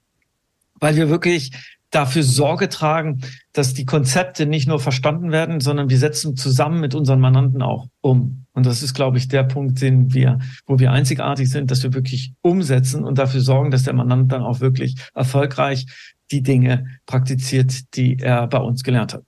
weil 0.80 0.96
wir 0.96 1.08
wirklich 1.08 1.52
dafür 1.90 2.22
Sorge 2.22 2.68
tragen, 2.68 3.22
dass 3.52 3.72
die 3.72 3.86
Konzepte 3.86 4.46
nicht 4.46 4.68
nur 4.68 4.80
verstanden 4.80 5.30
werden, 5.30 5.60
sondern 5.60 5.88
wir 5.88 5.98
setzen 5.98 6.36
zusammen 6.36 6.80
mit 6.80 6.94
unseren 6.94 7.20
Mandanten 7.20 7.62
auch 7.62 7.88
um. 8.00 8.44
Und 8.52 8.66
das 8.66 8.82
ist, 8.82 8.94
glaube 8.94 9.18
ich, 9.18 9.28
der 9.28 9.44
Punkt, 9.44 9.80
den 9.80 10.12
wir, 10.12 10.38
wo 10.66 10.78
wir 10.78 10.92
einzigartig 10.92 11.48
sind, 11.48 11.70
dass 11.70 11.82
wir 11.82 11.94
wirklich 11.94 12.32
umsetzen 12.42 13.04
und 13.04 13.18
dafür 13.18 13.40
sorgen, 13.40 13.70
dass 13.70 13.84
der 13.84 13.94
Mandant 13.94 14.32
dann 14.32 14.42
auch 14.42 14.60
wirklich 14.60 14.96
erfolgreich 15.14 15.86
die 16.30 16.42
Dinge 16.42 16.86
praktiziert, 17.06 17.96
die 17.96 18.18
er 18.18 18.46
bei 18.46 18.58
uns 18.58 18.82
gelernt 18.82 19.14
hat. 19.14 19.22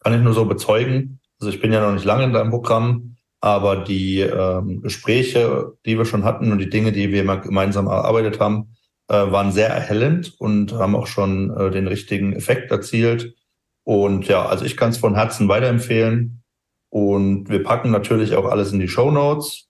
Kann 0.00 0.14
ich 0.14 0.22
nur 0.22 0.34
so 0.34 0.44
bezeugen. 0.44 1.18
Also 1.40 1.52
ich 1.52 1.60
bin 1.60 1.72
ja 1.72 1.80
noch 1.80 1.94
nicht 1.94 2.04
lange 2.04 2.24
in 2.24 2.32
deinem 2.32 2.50
Programm, 2.50 3.13
aber 3.44 3.76
die 3.76 4.20
ähm, 4.20 4.80
Gespräche, 4.80 5.74
die 5.84 5.98
wir 5.98 6.06
schon 6.06 6.24
hatten 6.24 6.50
und 6.50 6.60
die 6.60 6.70
Dinge, 6.70 6.92
die 6.92 7.12
wir 7.12 7.24
gemeinsam 7.36 7.88
erarbeitet 7.88 8.40
haben, 8.40 8.74
äh, 9.08 9.16
waren 9.16 9.52
sehr 9.52 9.68
erhellend 9.68 10.32
und 10.38 10.72
haben 10.72 10.96
auch 10.96 11.06
schon 11.06 11.54
äh, 11.54 11.70
den 11.70 11.86
richtigen 11.86 12.32
Effekt 12.32 12.70
erzielt. 12.70 13.34
Und 13.82 14.28
ja, 14.28 14.46
also 14.46 14.64
ich 14.64 14.78
kann 14.78 14.88
es 14.88 14.96
von 14.96 15.14
Herzen 15.14 15.46
weiterempfehlen. 15.46 16.42
Und 16.88 17.50
wir 17.50 17.62
packen 17.62 17.90
natürlich 17.90 18.34
auch 18.34 18.46
alles 18.46 18.72
in 18.72 18.80
die 18.80 18.88
Show 18.88 19.10
Notes. 19.10 19.68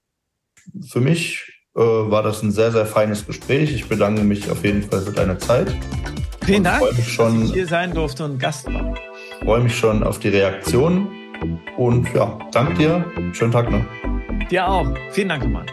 Für 0.88 1.00
mich 1.00 1.52
äh, 1.74 1.80
war 1.80 2.22
das 2.22 2.44
ein 2.44 2.52
sehr, 2.52 2.70
sehr 2.70 2.86
feines 2.86 3.26
Gespräch. 3.26 3.74
Ich 3.74 3.88
bedanke 3.88 4.22
mich 4.22 4.48
auf 4.52 4.64
jeden 4.64 4.84
Fall 4.84 5.00
für 5.00 5.10
deine 5.10 5.38
Zeit. 5.38 5.74
Vielen 6.44 6.62
Dank, 6.62 6.84
schon, 7.08 7.40
dass 7.40 7.48
ich 7.48 7.54
hier 7.54 7.66
sein 7.66 7.92
durfte 7.92 8.24
und 8.24 8.38
Gast 8.38 8.72
war. 8.72 8.94
Freue 9.42 9.64
mich 9.64 9.76
schon 9.76 10.04
auf 10.04 10.20
die 10.20 10.28
Reaktion. 10.28 11.08
Und 11.76 12.12
ja, 12.14 12.38
danke 12.52 12.74
dir. 12.74 13.04
Schönen 13.32 13.52
Tag 13.52 13.70
noch. 13.70 13.84
Dir 14.50 14.68
auch. 14.68 14.86
Vielen 15.12 15.28
Dank 15.28 15.44
nochmal. 15.44 15.66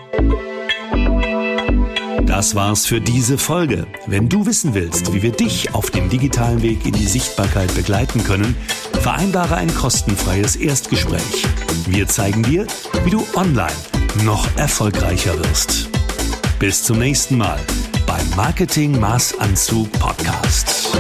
Das 2.25 2.55
war's 2.55 2.85
für 2.85 3.01
diese 3.01 3.37
Folge. 3.37 3.85
Wenn 4.07 4.29
du 4.29 4.45
wissen 4.45 4.73
willst, 4.73 5.13
wie 5.13 5.21
wir 5.21 5.31
dich 5.31 5.75
auf 5.75 5.91
dem 5.91 6.09
digitalen 6.09 6.61
Weg 6.61 6.85
in 6.85 6.93
die 6.93 7.05
Sichtbarkeit 7.05 7.73
begleiten 7.75 8.23
können, 8.23 8.55
vereinbare 9.01 9.55
ein 9.55 9.73
kostenfreies 9.73 10.55
Erstgespräch. 10.55 11.45
Wir 11.87 12.07
zeigen 12.07 12.43
dir, 12.43 12.67
wie 13.03 13.09
du 13.09 13.25
online 13.35 13.75
noch 14.23 14.47
erfolgreicher 14.57 15.37
wirst. 15.39 15.89
Bis 16.59 16.83
zum 16.83 16.99
nächsten 16.99 17.37
Mal 17.37 17.59
beim 18.05 18.25
Marketing 18.35 18.99
Maßanzug 18.99 19.91
Podcast. 19.93 20.95